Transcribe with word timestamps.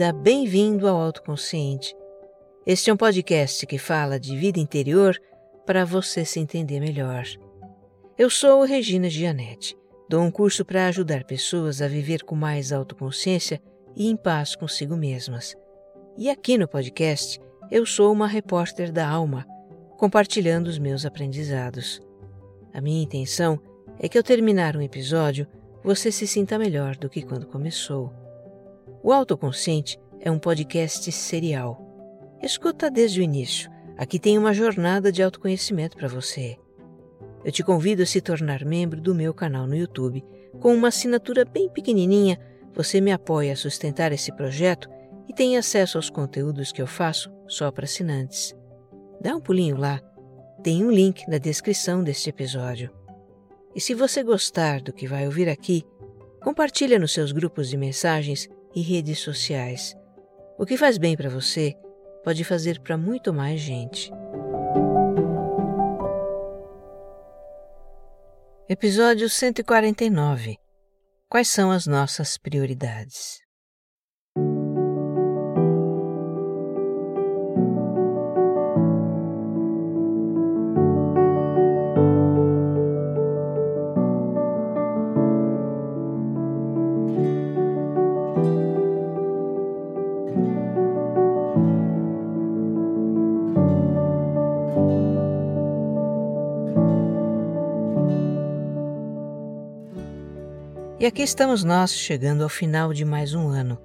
bem-vinda, 0.00 0.12
bem-vindo 0.12 0.88
ao 0.88 0.96
Autoconsciente. 0.96 1.94
Este 2.66 2.88
é 2.88 2.92
um 2.94 2.96
podcast 2.96 3.66
que 3.66 3.76
fala 3.76 4.18
de 4.18 4.34
vida 4.34 4.58
interior 4.58 5.14
para 5.66 5.84
você 5.84 6.24
se 6.24 6.40
entender 6.40 6.80
melhor. 6.80 7.24
Eu 8.16 8.30
sou 8.30 8.64
Regina 8.64 9.10
Gianetti. 9.10 9.76
Dou 10.08 10.22
um 10.22 10.30
curso 10.30 10.64
para 10.64 10.86
ajudar 10.86 11.24
pessoas 11.24 11.82
a 11.82 11.88
viver 11.88 12.24
com 12.24 12.34
mais 12.34 12.72
autoconsciência 12.72 13.60
e 13.94 14.08
em 14.08 14.16
paz 14.16 14.56
consigo 14.56 14.96
mesmas. 14.96 15.54
E 16.16 16.30
aqui 16.30 16.56
no 16.56 16.66
podcast, 16.66 17.38
eu 17.70 17.84
sou 17.84 18.10
uma 18.10 18.26
repórter 18.26 18.90
da 18.90 19.06
alma, 19.06 19.46
compartilhando 19.98 20.68
os 20.68 20.78
meus 20.78 21.04
aprendizados. 21.04 22.00
A 22.72 22.80
minha 22.80 23.02
intenção 23.02 23.60
é 23.98 24.08
que 24.08 24.16
ao 24.16 24.24
terminar 24.24 24.78
um 24.78 24.82
episódio, 24.82 25.46
você 25.84 26.10
se 26.10 26.26
sinta 26.26 26.58
melhor 26.58 26.96
do 26.96 27.10
que 27.10 27.20
quando 27.20 27.46
começou. 27.46 28.19
O 29.02 29.12
Autoconsciente 29.12 29.98
é 30.20 30.30
um 30.30 30.38
podcast 30.38 31.10
serial. 31.10 31.80
Escuta 32.42 32.90
desde 32.90 33.20
o 33.20 33.22
início. 33.22 33.70
Aqui 33.96 34.18
tem 34.18 34.36
uma 34.36 34.52
jornada 34.52 35.10
de 35.10 35.22
autoconhecimento 35.22 35.96
para 35.96 36.06
você. 36.06 36.58
Eu 37.42 37.50
te 37.50 37.62
convido 37.62 38.02
a 38.02 38.06
se 38.06 38.20
tornar 38.20 38.62
membro 38.62 39.00
do 39.00 39.14
meu 39.14 39.32
canal 39.32 39.66
no 39.66 39.74
YouTube. 39.74 40.22
Com 40.60 40.74
uma 40.74 40.88
assinatura 40.88 41.46
bem 41.46 41.70
pequenininha, 41.70 42.38
você 42.74 43.00
me 43.00 43.10
apoia 43.10 43.54
a 43.54 43.56
sustentar 43.56 44.12
esse 44.12 44.30
projeto 44.32 44.86
e 45.26 45.32
tem 45.32 45.56
acesso 45.56 45.96
aos 45.96 46.10
conteúdos 46.10 46.70
que 46.70 46.82
eu 46.82 46.86
faço 46.86 47.32
só 47.48 47.72
para 47.72 47.86
assinantes. 47.86 48.54
Dá 49.18 49.34
um 49.34 49.40
pulinho 49.40 49.78
lá. 49.78 49.98
Tem 50.62 50.84
um 50.84 50.90
link 50.90 51.26
na 51.26 51.38
descrição 51.38 52.04
deste 52.04 52.28
episódio. 52.28 52.90
E 53.74 53.80
se 53.80 53.94
você 53.94 54.22
gostar 54.22 54.82
do 54.82 54.92
que 54.92 55.06
vai 55.06 55.24
ouvir 55.24 55.48
aqui, 55.48 55.84
compartilha 56.42 56.98
nos 56.98 57.12
seus 57.12 57.32
grupos 57.32 57.70
de 57.70 57.78
mensagens 57.78 58.46
e 58.74 58.82
redes 58.82 59.18
sociais. 59.18 59.96
O 60.58 60.66
que 60.66 60.76
faz 60.76 60.98
bem 60.98 61.16
para 61.16 61.28
você 61.28 61.74
pode 62.22 62.44
fazer 62.44 62.80
para 62.80 62.96
muito 62.96 63.32
mais 63.32 63.60
gente. 63.60 64.10
Episódio 68.68 69.28
149 69.28 70.56
Quais 71.28 71.48
são 71.48 71.70
as 71.70 71.86
nossas 71.86 72.36
prioridades? 72.36 73.40
E 101.00 101.06
aqui 101.06 101.22
estamos 101.22 101.64
nós 101.64 101.94
chegando 101.94 102.42
ao 102.42 102.48
final 102.50 102.92
de 102.92 103.06
mais 103.06 103.32
um 103.32 103.48
ano. 103.48 103.80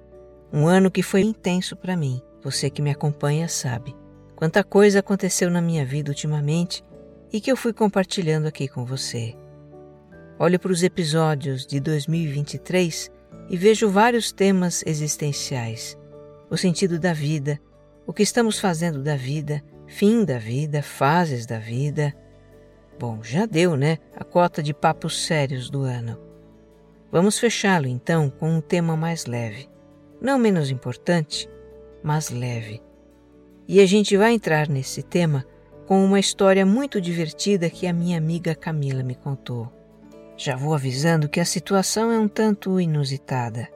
Um 0.52 0.66
ano 0.66 0.90
que 0.90 1.02
foi 1.02 1.22
intenso 1.22 1.74
para 1.74 1.96
mim. 1.96 2.20
Você 2.42 2.68
que 2.68 2.82
me 2.82 2.90
acompanha 2.90 3.48
sabe. 3.48 3.96
Quanta 4.34 4.62
coisa 4.62 4.98
aconteceu 4.98 5.50
na 5.50 5.62
minha 5.62 5.82
vida 5.82 6.10
ultimamente 6.10 6.84
e 7.32 7.40
que 7.40 7.50
eu 7.50 7.56
fui 7.56 7.72
compartilhando 7.72 8.46
aqui 8.46 8.68
com 8.68 8.84
você. 8.84 9.34
Olho 10.38 10.60
para 10.60 10.70
os 10.70 10.82
episódios 10.82 11.64
de 11.66 11.80
2023 11.80 13.10
e 13.48 13.56
vejo 13.56 13.88
vários 13.88 14.30
temas 14.30 14.82
existenciais: 14.84 15.96
o 16.50 16.56
sentido 16.58 16.98
da 16.98 17.14
vida, 17.14 17.58
o 18.06 18.12
que 18.12 18.22
estamos 18.22 18.58
fazendo 18.58 19.02
da 19.02 19.16
vida, 19.16 19.64
fim 19.86 20.22
da 20.22 20.36
vida, 20.36 20.82
fases 20.82 21.46
da 21.46 21.58
vida. 21.58 22.14
Bom, 23.00 23.22
já 23.22 23.46
deu, 23.46 23.74
né? 23.74 23.96
A 24.14 24.22
cota 24.22 24.62
de 24.62 24.74
papos 24.74 25.24
sérios 25.24 25.70
do 25.70 25.80
ano. 25.80 26.25
Vamos 27.10 27.38
fechá-lo 27.38 27.86
então 27.86 28.28
com 28.28 28.50
um 28.50 28.60
tema 28.60 28.96
mais 28.96 29.26
leve, 29.26 29.68
não 30.20 30.38
menos 30.38 30.70
importante, 30.70 31.48
mas 32.02 32.30
leve. 32.30 32.82
E 33.68 33.80
a 33.80 33.86
gente 33.86 34.16
vai 34.16 34.32
entrar 34.32 34.68
nesse 34.68 35.02
tema 35.02 35.44
com 35.86 36.04
uma 36.04 36.18
história 36.18 36.66
muito 36.66 37.00
divertida 37.00 37.70
que 37.70 37.86
a 37.86 37.92
minha 37.92 38.18
amiga 38.18 38.54
Camila 38.54 39.02
me 39.02 39.14
contou. 39.14 39.72
Já 40.36 40.56
vou 40.56 40.74
avisando 40.74 41.28
que 41.28 41.40
a 41.40 41.44
situação 41.44 42.10
é 42.10 42.18
um 42.18 42.28
tanto 42.28 42.80
inusitada. 42.80 43.68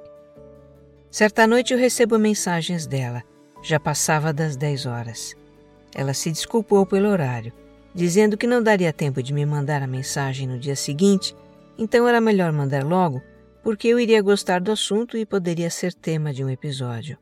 Certa 1.11 1.47
noite 1.47 1.73
eu 1.73 1.79
recebo 1.79 2.19
mensagens 2.19 2.87
dela, 2.87 3.23
já 3.63 3.79
passava 3.81 4.33
das 4.33 4.57
10 4.57 4.87
horas. 4.87 5.35
Ela 5.95 6.15
se 6.15 6.31
desculpou 6.31 6.85
pelo 6.85 7.09
horário, 7.09 7.53
dizendo 7.95 8.37
que 8.37 8.47
não 8.47 8.63
daria 8.63 8.93
tempo 8.93 9.23
de 9.23 9.33
me 9.33 9.45
mandar 9.47 9.83
a 9.83 9.87
mensagem 9.87 10.47
no 10.47 10.59
dia 10.59 10.77
seguinte 10.77 11.35
então 11.83 12.07
era 12.07 12.21
melhor 12.21 12.53
mandar 12.53 12.85
logo, 12.85 13.23
porque 13.63 13.89
eu 13.89 13.99
iria 13.99 14.21
gostar 14.21 14.61
do 14.61 14.71
assunto 14.71 15.17
e 15.17 15.25
poderia 15.25 15.71
ser 15.71 15.95
tema 15.95 16.31
de 16.31 16.45
um 16.45 16.51
episódio. 16.51 17.19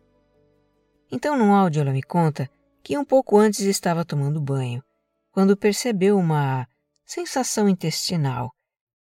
Então, 1.13 1.39
no 1.39 1.55
áudio, 1.55 1.81
ela 1.81 1.93
me 1.93 2.03
conta 2.03 2.51
que 2.83 2.99
um 2.99 3.05
pouco 3.05 3.39
antes 3.39 3.61
estava 3.61 4.05
tomando 4.05 4.41
banho, 4.41 4.83
quando 5.31 5.57
percebeu 5.57 6.19
uma 6.19 6.67
sensação 7.07 7.69
intestinal, 7.69 8.51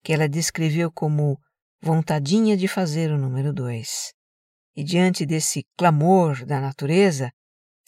que 0.04 0.12
ela 0.12 0.28
descreveu 0.28 0.92
como 0.92 1.40
vontadinha 1.80 2.54
de 2.54 2.68
fazer 2.68 3.10
o 3.10 3.16
número 3.16 3.50
dois. 3.50 4.12
E 4.76 4.84
diante 4.84 5.24
desse 5.24 5.64
clamor 5.78 6.44
da 6.44 6.60
natureza, 6.60 7.32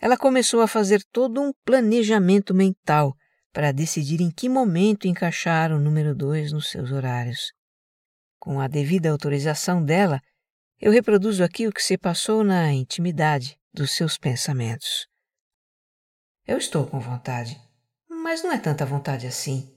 ela 0.00 0.16
começou 0.16 0.62
a 0.62 0.66
fazer 0.66 1.02
todo 1.12 1.42
um 1.42 1.52
planejamento 1.62 2.54
mental 2.54 3.14
para 3.52 3.72
decidir 3.72 4.20
em 4.20 4.30
que 4.30 4.48
momento 4.48 5.08
encaixar 5.08 5.72
o 5.72 5.78
número 5.78 6.14
2 6.14 6.52
nos 6.52 6.70
seus 6.70 6.92
horários. 6.92 7.52
Com 8.38 8.60
a 8.60 8.68
devida 8.68 9.10
autorização 9.10 9.84
dela, 9.84 10.20
eu 10.80 10.90
reproduzo 10.90 11.44
aqui 11.44 11.66
o 11.66 11.72
que 11.72 11.82
se 11.82 11.98
passou 11.98 12.42
na 12.42 12.72
intimidade 12.72 13.58
dos 13.72 13.90
seus 13.90 14.16
pensamentos. 14.16 15.06
Eu 16.46 16.56
estou 16.56 16.86
com 16.86 16.98
vontade, 16.98 17.60
mas 18.08 18.42
não 18.42 18.50
é 18.50 18.58
tanta 18.58 18.86
vontade 18.86 19.26
assim. 19.26 19.72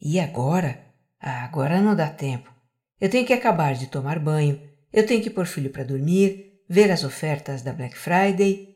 E 0.00 0.18
agora? 0.18 0.84
Ah, 1.20 1.44
agora 1.44 1.80
não 1.80 1.94
dá 1.94 2.10
tempo. 2.10 2.52
Eu 3.00 3.08
tenho 3.08 3.26
que 3.26 3.32
acabar 3.32 3.74
de 3.74 3.86
tomar 3.86 4.18
banho, 4.18 4.60
eu 4.92 5.06
tenho 5.06 5.22
que 5.22 5.30
pôr 5.30 5.46
filho 5.46 5.70
para 5.70 5.84
dormir, 5.84 6.62
ver 6.68 6.90
as 6.90 7.04
ofertas 7.04 7.62
da 7.62 7.72
Black 7.72 7.96
Friday, 7.96 8.74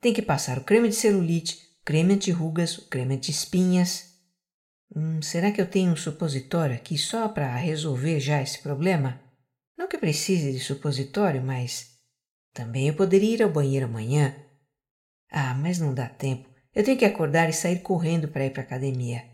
tem 0.00 0.12
que 0.12 0.22
passar 0.22 0.58
o 0.58 0.64
creme 0.64 0.88
de 0.88 0.94
celulite, 0.94 1.58
creme 1.84 2.14
anti-rugas, 2.14 2.78
o 2.78 2.88
creme 2.88 3.14
anti-espinhas. 3.14 4.10
Hum, 4.94 5.22
será 5.22 5.50
que 5.50 5.60
eu 5.60 5.66
tenho 5.66 5.92
um 5.92 5.96
supositório 5.96 6.74
aqui 6.74 6.98
só 6.98 7.28
para 7.28 7.54
resolver 7.56 8.20
já 8.20 8.42
esse 8.42 8.60
problema? 8.60 9.20
Não 9.76 9.88
que 9.88 9.98
precise 9.98 10.52
de 10.52 10.60
supositório, 10.60 11.42
mas 11.42 11.98
também 12.52 12.88
eu 12.88 12.94
poderia 12.94 13.34
ir 13.34 13.42
ao 13.42 13.50
banheiro 13.50 13.86
amanhã. 13.86 14.34
Ah, 15.30 15.54
mas 15.54 15.78
não 15.78 15.94
dá 15.94 16.08
tempo. 16.08 16.48
Eu 16.74 16.84
tenho 16.84 16.98
que 16.98 17.04
acordar 17.04 17.48
e 17.48 17.52
sair 17.52 17.80
correndo 17.80 18.28
para 18.28 18.44
ir 18.44 18.50
para 18.50 18.62
a 18.62 18.64
academia. 18.64 19.24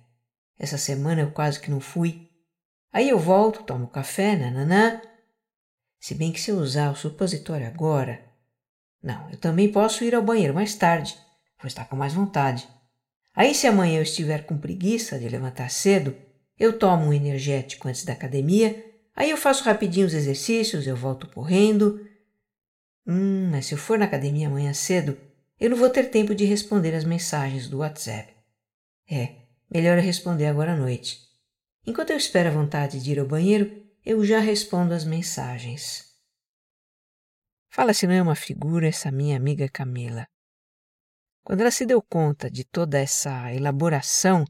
Essa 0.58 0.78
semana 0.78 1.22
eu 1.22 1.32
quase 1.32 1.60
que 1.60 1.70
não 1.70 1.80
fui. 1.80 2.30
Aí 2.92 3.08
eu 3.08 3.18
volto, 3.18 3.64
tomo 3.64 3.88
café, 3.88 4.36
nananã. 4.36 5.00
Se 5.98 6.14
bem 6.14 6.32
que 6.32 6.40
se 6.40 6.50
eu 6.50 6.58
usar 6.58 6.90
o 6.90 6.96
supositório 6.96 7.66
agora. 7.66 8.24
Não, 9.02 9.30
eu 9.30 9.36
também 9.36 9.70
posso 9.70 10.04
ir 10.04 10.14
ao 10.14 10.22
banheiro 10.22 10.54
mais 10.54 10.74
tarde 10.74 11.25
vou 11.58 11.66
estar 11.66 11.84
com 11.86 11.96
mais 11.96 12.12
vontade. 12.12 12.68
Aí, 13.34 13.54
se 13.54 13.66
amanhã 13.66 13.98
eu 13.98 14.02
estiver 14.02 14.46
com 14.46 14.56
preguiça 14.56 15.18
de 15.18 15.28
levantar 15.28 15.70
cedo, 15.70 16.16
eu 16.58 16.78
tomo 16.78 17.06
um 17.06 17.12
energético 17.12 17.88
antes 17.88 18.04
da 18.04 18.14
academia, 18.14 18.84
aí 19.14 19.30
eu 19.30 19.36
faço 19.36 19.64
rapidinho 19.64 20.06
os 20.06 20.14
exercícios, 20.14 20.86
eu 20.86 20.96
volto 20.96 21.28
correndo. 21.28 22.06
Hum, 23.06 23.50
mas 23.50 23.66
se 23.66 23.74
eu 23.74 23.78
for 23.78 23.98
na 23.98 24.06
academia 24.06 24.48
amanhã 24.48 24.72
cedo, 24.72 25.18
eu 25.60 25.70
não 25.70 25.76
vou 25.76 25.90
ter 25.90 26.10
tempo 26.10 26.34
de 26.34 26.44
responder 26.44 26.94
as 26.94 27.04
mensagens 27.04 27.68
do 27.68 27.78
WhatsApp. 27.78 28.32
É, 29.10 29.36
melhor 29.70 29.98
eu 29.98 30.02
responder 30.04 30.46
agora 30.46 30.72
à 30.72 30.76
noite. 30.76 31.20
Enquanto 31.86 32.10
eu 32.10 32.16
espero 32.16 32.48
a 32.48 32.52
vontade 32.52 33.00
de 33.02 33.12
ir 33.12 33.20
ao 33.20 33.26
banheiro, 33.26 33.84
eu 34.04 34.24
já 34.24 34.40
respondo 34.40 34.92
as 34.92 35.04
mensagens. 35.04 36.06
Fala 37.68 37.92
se 37.92 38.06
não 38.06 38.14
é 38.14 38.22
uma 38.22 38.34
figura 38.34 38.88
essa 38.88 39.10
minha 39.10 39.36
amiga 39.36 39.68
Camila. 39.68 40.26
Quando 41.46 41.60
ela 41.60 41.70
se 41.70 41.86
deu 41.86 42.02
conta 42.02 42.50
de 42.50 42.64
toda 42.64 42.98
essa 42.98 43.54
elaboração 43.54 44.44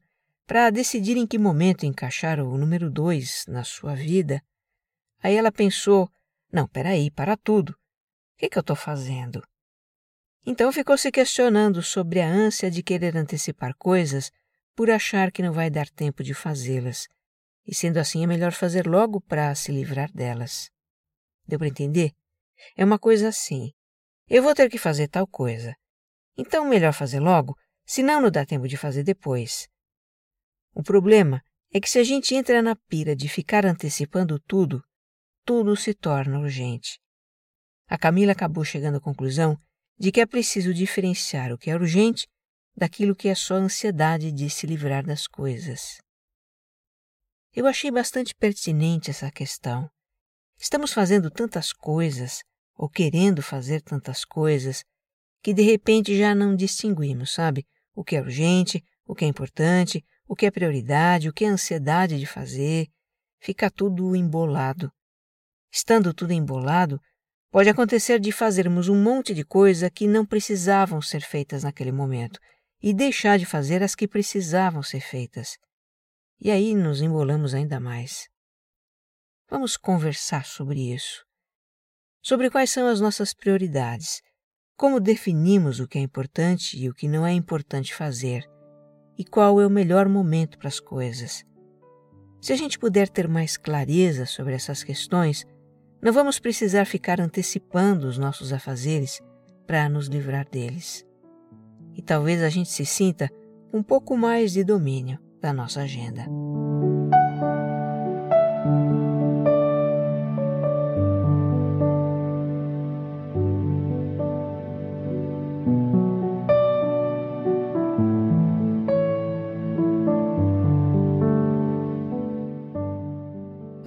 para 0.47 0.71
decidir 0.71 1.19
em 1.19 1.27
que 1.27 1.39
momento 1.39 1.85
encaixar 1.85 2.41
o 2.41 2.57
número 2.57 2.91
dois 2.91 3.45
na 3.47 3.63
sua 3.65 3.95
vida, 3.95 4.43
aí 5.23 5.37
ela 5.37 5.53
pensou: 5.53 6.11
não, 6.51 6.67
peraí, 6.67 7.11
para 7.11 7.37
tudo. 7.37 7.73
O 7.73 7.77
que, 8.39 8.49
que 8.49 8.57
eu 8.57 8.63
estou 8.63 8.75
fazendo? 8.75 9.47
Então 10.47 10.73
ficou 10.73 10.97
se 10.97 11.13
questionando 11.13 11.83
sobre 11.83 12.23
a 12.23 12.31
ânsia 12.31 12.71
de 12.71 12.83
querer 12.83 13.15
antecipar 13.15 13.75
coisas 13.77 14.33
por 14.75 14.91
achar 14.91 15.31
que 15.31 15.43
não 15.43 15.53
vai 15.53 15.69
dar 15.69 15.91
tempo 15.91 16.25
de 16.25 16.33
fazê-las, 16.33 17.09
e 17.67 17.75
sendo 17.75 17.99
assim 17.99 18.25
é 18.25 18.27
melhor 18.27 18.53
fazer 18.53 18.87
logo 18.87 19.21
para 19.21 19.55
se 19.55 19.71
livrar 19.71 20.11
delas. 20.13 20.71
Deu 21.47 21.59
para 21.59 21.69
entender? 21.69 22.13
É 22.75 22.83
uma 22.83 22.99
coisa 22.99 23.29
assim: 23.29 23.71
Eu 24.27 24.43
vou 24.43 24.55
ter 24.55 24.71
que 24.71 24.79
fazer 24.79 25.09
tal 25.09 25.27
coisa. 25.27 25.77
Então, 26.37 26.69
melhor 26.69 26.93
fazer 26.93 27.21
logo, 27.21 27.57
senão 27.85 28.21
não 28.21 28.31
dá 28.31 28.45
tempo 28.45 28.69
de 28.69 28.77
fazer 28.77 29.03
depois. 29.03 29.69
O 30.75 30.83
problema 30.83 31.43
é 31.73 31.81
que 31.81 31.89
se 31.89 31.99
a 31.99 32.05
gente 32.05 32.35
entra 32.35 32.61
na 32.61 32.77
pira 32.77 33.17
de 33.17 33.29
ficar 33.29 33.65
antecipando 33.65 34.39
tudo, 34.41 34.83
tudo 35.45 35.77
se 35.77 35.95
torna 35.95 36.39
urgente. 36.39 36.99
A 37.89 37.97
Camila 37.97 38.33
acabou 38.33 38.65
chegando 38.65 38.97
à 38.97 39.01
conclusão 39.01 39.57
de 39.99 40.13
que 40.13 40.21
é 40.21 40.27
preciso 40.27 40.75
diferenciar 40.75 41.53
o 41.53 41.59
que 41.59 41.71
é 41.71 41.75
urgente 41.75 42.27
daquilo 42.77 43.17
que 43.17 43.29
é 43.29 43.35
só 43.35 43.55
ansiedade 43.55 44.31
de 44.31 44.51
se 44.51 44.67
livrar 44.67 45.05
das 45.05 45.27
coisas. 45.27 45.99
Eu 47.55 47.67
achei 47.67 47.91
bastante 47.91 48.35
pertinente 48.35 49.11
essa 49.11 49.31
questão. 49.31 49.89
Estamos 50.59 50.93
fazendo 50.93 51.31
tantas 51.31 51.73
coisas, 51.73 52.43
ou 52.75 52.89
querendo 52.89 53.43
fazer 53.43 53.81
tantas 53.81 54.25
coisas, 54.25 54.85
que 55.47 55.55
de 55.55 55.63
repente 55.63 56.19
já 56.19 56.35
não 56.35 56.57
distinguimos, 56.57 57.33
sabe? 57.33 57.65
O 57.95 58.03
que 58.03 58.17
é 58.17 58.21
urgente, 58.21 58.83
o 59.07 59.15
que 59.15 59.25
é 59.25 59.29
importante, 59.29 60.05
o 60.27 60.35
que 60.35 60.45
é 60.45 60.51
prioridade, 60.51 61.29
o 61.29 61.33
que 61.33 61.45
é 61.45 61.49
ansiedade 61.49 62.19
de 62.19 62.27
fazer. 62.27 62.89
Fica 63.39 63.71
tudo 63.71 64.17
embolado. 64.17 64.91
Estando 65.71 66.13
tudo 66.13 66.33
embolado, 66.33 67.01
pode 67.49 67.69
acontecer 67.69 68.19
de 68.19 68.33
fazermos 68.33 68.89
um 68.89 69.01
monte 69.01 69.33
de 69.33 69.45
coisa 69.45 69.89
que 69.89 70.09
não 70.09 70.27
precisavam 70.27 71.01
ser 71.01 71.21
feitas 71.21 71.63
naquele 71.63 71.93
momento 71.93 72.41
e 72.83 72.93
deixar 72.93 73.39
de 73.39 73.47
fazer 73.47 73.85
as 73.85 73.95
que 73.95 74.09
precisavam 74.09 74.83
ser 74.83 75.01
feitas. 75.01 75.57
E 76.41 76.51
aí 76.51 76.75
nos 76.75 77.01
embolamos 77.01 77.55
ainda 77.55 77.79
mais. 77.79 78.29
Vamos 79.49 79.77
conversar 79.77 80.45
sobre 80.45 80.93
isso. 80.93 81.25
Sobre 82.21 82.51
quais 82.51 82.71
são 82.71 82.89
as 82.89 83.01
nossas 83.01 83.33
prioridades, 83.33 84.26
como 84.77 85.01
definimos 85.01 85.81
o 85.81 85.89
que 85.89 85.99
é 85.99 86.01
importante 86.03 86.79
e 86.79 86.89
o 86.89 86.95
que 86.95 87.09
não 87.09 87.27
é 87.27 87.33
importante 87.33 87.95
fazer, 87.95 88.45
e 89.19 89.25
qual 89.25 89.61
é 89.61 89.67
o 89.67 89.71
melhor 89.71 90.09
momento 90.09 90.59
para 90.59 90.69
as 90.69 90.79
coisas. 90.79 91.45
Se 92.41 92.53
a 92.53 92.57
gente 92.57 92.79
puder 92.79 93.09
ter 93.09 93.27
mais 93.27 93.57
clareza 93.57 94.27
sobre 94.27 94.55
essas 94.55 94.85
questões, 94.85 95.47
não 96.03 96.13
vamos 96.13 96.39
precisar 96.39 96.85
ficar 96.85 97.21
antecipando 97.21 98.07
os 98.07 98.19
nossos 98.19 98.53
afazeres 98.53 99.21
para 99.67 99.89
nos 99.89 100.07
livrar 100.07 100.47
deles. 100.49 101.05
E 101.95 102.03
talvez 102.03 102.43
a 102.43 102.51
gente 102.51 102.69
se 102.69 102.85
sinta 102.85 103.31
um 103.73 103.83
pouco 103.83 104.17
mais 104.17 104.53
de 104.53 104.63
domínio 104.63 105.19
da 105.41 105.53
nossa 105.53 105.81
agenda. 105.81 106.27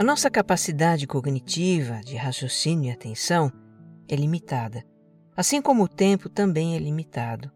Nossa 0.09 0.27
capacidade 0.27 1.05
cognitiva 1.05 2.01
de 2.03 2.15
raciocínio 2.15 2.89
e 2.89 2.91
atenção 2.91 3.51
é 4.07 4.15
limitada, 4.15 4.83
assim 5.37 5.61
como 5.61 5.83
o 5.83 5.87
tempo 5.87 6.27
também 6.27 6.75
é 6.75 6.79
limitado. 6.79 7.51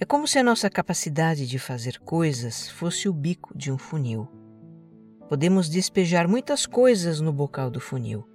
É 0.00 0.04
como 0.04 0.26
se 0.26 0.40
a 0.40 0.42
nossa 0.42 0.68
capacidade 0.68 1.46
de 1.46 1.56
fazer 1.56 2.00
coisas 2.00 2.68
fosse 2.68 3.08
o 3.08 3.12
bico 3.12 3.56
de 3.56 3.70
um 3.70 3.78
funil. 3.78 4.26
Podemos 5.28 5.68
despejar 5.70 6.26
muitas 6.26 6.66
coisas 6.66 7.20
no 7.20 7.32
bocal 7.32 7.70
do 7.70 7.78
funil, 7.78 8.28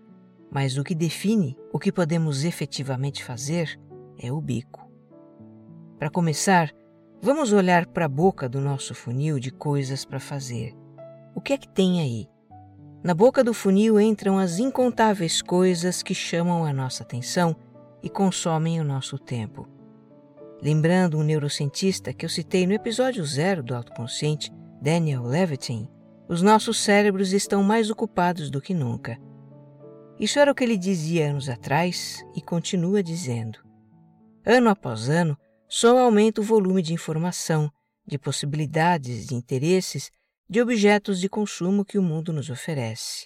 mas 0.50 0.78
o 0.78 0.84
que 0.84 0.96
define 0.96 1.58
o 1.74 1.78
que 1.78 1.92
podemos 1.92 2.46
efetivamente 2.46 3.26
fazer 3.26 3.78
é 4.18 4.32
o 4.32 4.40
bico. 4.40 4.90
Para 6.00 6.10
começar, 6.10 6.72
vamos 7.22 7.52
olhar 7.52 7.88
para 7.88 8.06
a 8.06 8.10
boca 8.10 8.48
do 8.48 8.62
nosso 8.62 8.96
funil 8.96 9.38
de 9.38 9.52
coisas 9.52 10.06
para 10.06 10.18
fazer. 10.18 10.74
O 11.36 11.42
que 11.42 11.52
é 11.52 11.58
que 11.58 11.68
tem 11.68 12.00
aí? 12.00 12.31
Na 13.04 13.16
boca 13.16 13.44
do 13.44 13.52
funil 13.52 14.00
entram 14.00 14.38
as 14.38 14.60
incontáveis 14.60 15.42
coisas 15.42 16.04
que 16.04 16.14
chamam 16.14 16.64
a 16.64 16.72
nossa 16.72 17.02
atenção 17.02 17.56
e 18.04 18.10
consomem 18.10 18.80
o 18.80 18.84
nosso 18.84 19.18
tempo. 19.18 19.68
Lembrando 20.62 21.18
um 21.18 21.24
neurocientista 21.24 22.14
que 22.14 22.24
eu 22.24 22.30
citei 22.30 22.68
no 22.68 22.74
episódio 22.74 23.26
zero 23.26 23.64
do 23.64 23.76
Autoconsciente, 23.76 24.52
Daniel 24.80 25.24
Levitin, 25.24 25.90
os 26.30 26.44
nossos 26.44 26.80
cérebros 26.80 27.34
estão 27.34 27.64
mais 27.64 27.90
ocupados 27.90 28.52
do 28.52 28.62
que 28.62 28.74
nunca. 28.74 29.18
Isso 30.20 30.38
era 30.38 30.52
o 30.52 30.56
que 30.56 30.64
ele 30.64 30.78
dizia 30.78 31.32
anos 31.32 31.50
atrás 31.50 32.24
e 32.36 32.42
continua 32.42 33.02
dizendo. 33.02 33.58
Ano 34.46 34.70
após 34.70 35.10
ano, 35.10 35.36
só 35.68 35.98
aumenta 35.98 36.40
o 36.40 36.44
volume 36.44 36.84
de 36.84 36.94
informação, 36.94 37.72
de 38.06 38.20
possibilidades, 38.20 39.26
de 39.26 39.34
interesses, 39.34 40.12
de 40.52 40.62
objetos 40.62 41.22
de 41.22 41.30
consumo 41.30 41.86
que 41.86 41.98
o 41.98 42.04
mundo 42.04 42.34
nos 42.34 42.50
oferece. 42.50 43.26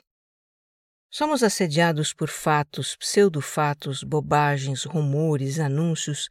Somos 1.10 1.42
assediados 1.42 2.14
por 2.14 2.30
fatos, 2.30 2.96
pseudofatos, 2.98 4.04
bobagens, 4.04 4.84
rumores, 4.84 5.58
anúncios, 5.58 6.30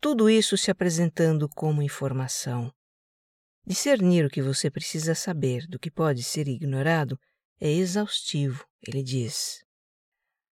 tudo 0.00 0.30
isso 0.30 0.56
se 0.56 0.70
apresentando 0.70 1.46
como 1.50 1.82
informação. 1.82 2.72
Discernir 3.66 4.24
o 4.24 4.30
que 4.30 4.40
você 4.40 4.70
precisa 4.70 5.14
saber 5.14 5.66
do 5.66 5.78
que 5.78 5.90
pode 5.90 6.22
ser 6.22 6.48
ignorado 6.48 7.20
é 7.60 7.70
exaustivo, 7.70 8.64
ele 8.80 9.02
diz. 9.02 9.62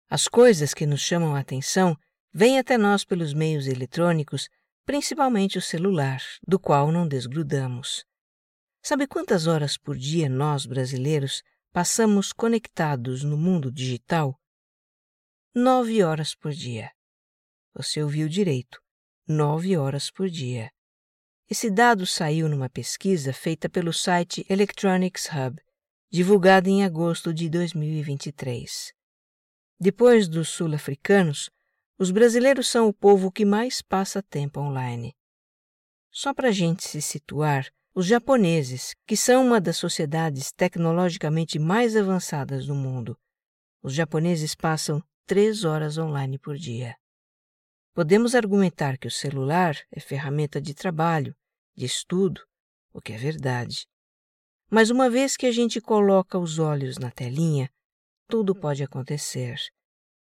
As 0.07 0.27
coisas 0.27 0.75
que 0.75 0.85
nos 0.85 1.01
chamam 1.01 1.35
a 1.35 1.39
atenção 1.39 1.97
vêm 2.31 2.59
até 2.59 2.77
nós 2.77 3.03
pelos 3.03 3.33
meios 3.33 3.65
eletrônicos, 3.65 4.47
principalmente 4.85 5.57
o 5.57 5.61
celular, 5.61 6.21
do 6.47 6.59
qual 6.59 6.91
não 6.91 7.07
desgrudamos. 7.07 8.05
Sabe 8.81 9.07
quantas 9.07 9.47
horas 9.47 9.77
por 9.77 9.97
dia 9.97 10.29
nós, 10.29 10.65
brasileiros, 10.65 11.43
passamos 11.71 12.33
conectados 12.33 13.23
no 13.23 13.37
mundo 13.37 13.71
digital? 13.71 14.39
Nove 15.53 16.03
horas 16.03 16.33
por 16.33 16.51
dia. 16.51 16.91
Você 17.73 18.01
ouviu 18.01 18.27
direito 18.27 18.81
nove 19.31 19.77
horas 19.77 20.11
por 20.11 20.29
dia. 20.29 20.71
Esse 21.49 21.69
dado 21.69 22.05
saiu 22.05 22.49
numa 22.49 22.69
pesquisa 22.69 23.33
feita 23.33 23.69
pelo 23.69 23.93
site 23.93 24.45
Electronics 24.49 25.27
Hub, 25.27 25.61
divulgada 26.09 26.69
em 26.69 26.83
agosto 26.83 27.33
de 27.33 27.49
2023. 27.49 28.93
Depois 29.79 30.27
dos 30.27 30.49
sul-africanos, 30.49 31.49
os 31.97 32.11
brasileiros 32.11 32.67
são 32.67 32.87
o 32.87 32.93
povo 32.93 33.31
que 33.31 33.45
mais 33.45 33.81
passa 33.81 34.21
tempo 34.21 34.59
online. 34.59 35.15
Só 36.09 36.33
para 36.33 36.49
a 36.49 36.51
gente 36.51 36.83
se 36.83 37.01
situar, 37.01 37.71
os 37.93 38.05
japoneses, 38.05 38.95
que 39.05 39.17
são 39.17 39.45
uma 39.45 39.59
das 39.59 39.75
sociedades 39.75 40.51
tecnologicamente 40.51 41.59
mais 41.59 41.95
avançadas 41.95 42.65
do 42.65 42.73
mundo, 42.73 43.17
os 43.83 43.93
japoneses 43.93 44.55
passam 44.55 45.03
três 45.25 45.65
horas 45.65 45.97
online 45.97 46.39
por 46.39 46.57
dia. 46.57 46.95
Podemos 47.93 48.33
argumentar 48.33 48.97
que 48.97 49.07
o 49.07 49.11
celular 49.11 49.75
é 49.91 49.99
ferramenta 49.99 50.61
de 50.61 50.73
trabalho, 50.73 51.35
de 51.75 51.85
estudo, 51.85 52.41
o 52.93 53.01
que 53.01 53.11
é 53.11 53.17
verdade. 53.17 53.85
Mas 54.69 54.89
uma 54.89 55.09
vez 55.09 55.35
que 55.35 55.45
a 55.45 55.51
gente 55.51 55.81
coloca 55.81 56.39
os 56.39 56.59
olhos 56.59 56.97
na 56.97 57.11
telinha, 57.11 57.69
tudo 58.27 58.55
pode 58.55 58.81
acontecer. 58.81 59.59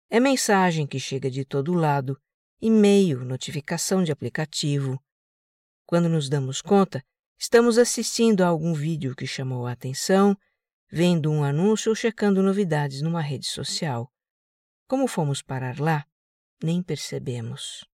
É 0.09 0.19
mensagem 0.19 0.85
que 0.85 0.99
chega 0.99 1.31
de 1.31 1.45
todo 1.45 1.73
lado, 1.73 2.19
e-mail, 2.61 3.23
notificação 3.23 4.03
de 4.03 4.11
aplicativo. 4.11 5.01
Quando 5.85 6.09
nos 6.09 6.27
damos 6.27 6.61
conta, 6.61 7.01
estamos 7.37 7.77
assistindo 7.77 8.41
a 8.41 8.47
algum 8.47 8.73
vídeo 8.73 9.15
que 9.15 9.27
chamou 9.27 9.67
a 9.67 9.71
atenção, 9.71 10.35
vendo 10.91 11.31
um 11.31 11.43
anúncio 11.43 11.89
ou 11.89 11.95
checando 11.95 12.41
novidades 12.41 13.01
numa 13.01 13.21
rede 13.21 13.47
social. 13.47 14.11
Como 14.87 15.07
fomos 15.07 15.41
parar 15.41 15.79
lá? 15.79 16.05
nem 16.63 16.81
percebemos. 16.81 17.85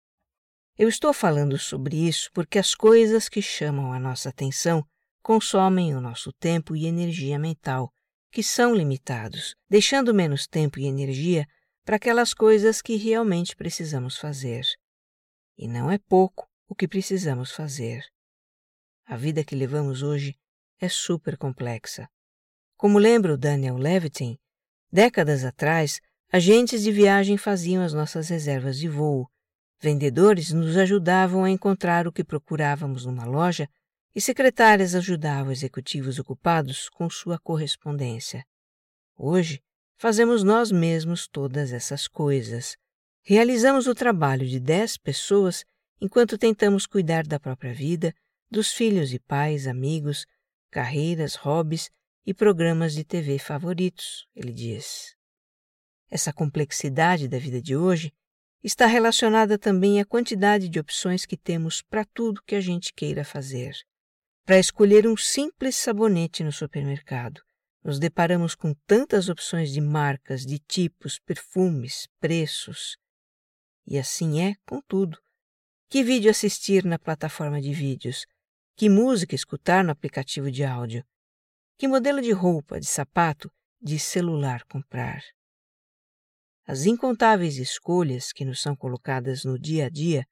Eu 0.78 0.88
estou 0.88 1.12
falando 1.12 1.58
sobre 1.58 1.96
isso 1.96 2.30
porque 2.32 2.58
as 2.58 2.74
coisas 2.74 3.28
que 3.28 3.42
chamam 3.42 3.92
a 3.92 3.98
nossa 3.98 4.28
atenção 4.28 4.82
consomem 5.22 5.94
o 5.94 6.00
nosso 6.00 6.32
tempo 6.32 6.74
e 6.74 6.86
energia 6.86 7.38
mental, 7.38 7.92
que 8.30 8.42
são 8.42 8.74
limitados, 8.74 9.54
deixando 9.68 10.14
menos 10.14 10.46
tempo 10.46 10.78
e 10.78 10.86
energia 10.86 11.46
para 11.84 11.96
aquelas 11.96 12.32
coisas 12.32 12.80
que 12.80 12.96
realmente 12.96 13.54
precisamos 13.54 14.16
fazer. 14.16 14.64
E 15.58 15.68
não 15.68 15.90
é 15.90 15.98
pouco 15.98 16.48
o 16.68 16.74
que 16.74 16.88
precisamos 16.88 17.50
fazer. 17.52 18.02
A 19.10 19.16
vida 19.16 19.42
que 19.42 19.56
levamos 19.56 20.04
hoje 20.04 20.36
é 20.80 20.88
super 20.88 21.36
complexa. 21.36 22.08
Como 22.76 22.96
lembra 22.96 23.34
o 23.34 23.36
Daniel 23.36 23.76
Levitin, 23.76 24.38
décadas 24.88 25.44
atrás 25.44 26.00
Agentes 26.32 26.84
de 26.84 26.92
viagem 26.92 27.36
faziam 27.36 27.82
as 27.82 27.92
nossas 27.92 28.28
reservas 28.28 28.78
de 28.78 28.88
voo. 28.88 29.28
Vendedores 29.80 30.52
nos 30.52 30.76
ajudavam 30.76 31.42
a 31.42 31.50
encontrar 31.50 32.06
o 32.06 32.12
que 32.12 32.22
procurávamos 32.22 33.04
numa 33.04 33.24
loja 33.24 33.68
e 34.14 34.20
secretárias 34.20 34.94
ajudavam 34.94 35.50
executivos 35.50 36.20
ocupados 36.20 36.88
com 36.88 37.10
sua 37.10 37.36
correspondência. 37.36 38.44
Hoje, 39.16 39.60
fazemos 39.96 40.44
nós 40.44 40.70
mesmos 40.70 41.26
todas 41.26 41.72
essas 41.72 42.06
coisas. 42.06 42.76
Realizamos 43.24 43.88
o 43.88 43.94
trabalho 43.94 44.46
de 44.46 44.60
dez 44.60 44.96
pessoas 44.96 45.64
enquanto 46.00 46.38
tentamos 46.38 46.86
cuidar 46.86 47.26
da 47.26 47.40
própria 47.40 47.74
vida, 47.74 48.14
dos 48.50 48.72
filhos 48.72 49.12
e 49.12 49.18
pais, 49.18 49.66
amigos, 49.66 50.26
carreiras, 50.70 51.36
hobbies 51.36 51.90
e 52.26 52.34
programas 52.34 52.92
de 52.92 53.04
TV 53.04 53.38
favoritos, 53.38 54.26
ele 54.34 54.52
diz. 54.52 55.14
Essa 56.10 56.32
complexidade 56.32 57.28
da 57.28 57.38
vida 57.38 57.62
de 57.62 57.76
hoje 57.76 58.12
está 58.62 58.86
relacionada 58.86 59.56
também 59.56 60.00
à 60.00 60.04
quantidade 60.04 60.68
de 60.68 60.80
opções 60.80 61.24
que 61.24 61.36
temos 61.36 61.80
para 61.80 62.04
tudo 62.04 62.42
que 62.42 62.54
a 62.54 62.60
gente 62.60 62.92
queira 62.92 63.24
fazer. 63.24 63.74
Para 64.44 64.58
escolher 64.58 65.06
um 65.06 65.16
simples 65.16 65.76
sabonete 65.76 66.42
no 66.42 66.50
supermercado, 66.50 67.40
nos 67.82 67.98
deparamos 67.98 68.54
com 68.54 68.74
tantas 68.86 69.28
opções 69.28 69.70
de 69.70 69.80
marcas, 69.80 70.44
de 70.44 70.58
tipos, 70.58 71.18
perfumes, 71.18 72.08
preços. 72.18 72.98
E 73.86 73.98
assim 73.98 74.42
é 74.42 74.56
com 74.66 74.80
tudo. 74.82 75.18
Que 75.88 76.02
vídeo 76.02 76.30
assistir 76.30 76.84
na 76.84 76.98
plataforma 76.98 77.60
de 77.60 77.72
vídeos? 77.72 78.26
Que 78.80 78.88
música 78.88 79.34
escutar 79.34 79.84
no 79.84 79.90
aplicativo 79.90 80.50
de 80.50 80.64
áudio? 80.64 81.04
Que 81.76 81.86
modelo 81.86 82.22
de 82.22 82.32
roupa, 82.32 82.80
de 82.80 82.86
sapato, 82.86 83.52
de 83.78 83.98
celular 83.98 84.64
comprar? 84.64 85.20
As 86.66 86.86
incontáveis 86.86 87.58
escolhas 87.58 88.32
que 88.32 88.42
nos 88.42 88.62
são 88.62 88.74
colocadas 88.74 89.44
no 89.44 89.58
dia 89.58 89.84
a 89.84 89.90
dia, 89.90 90.24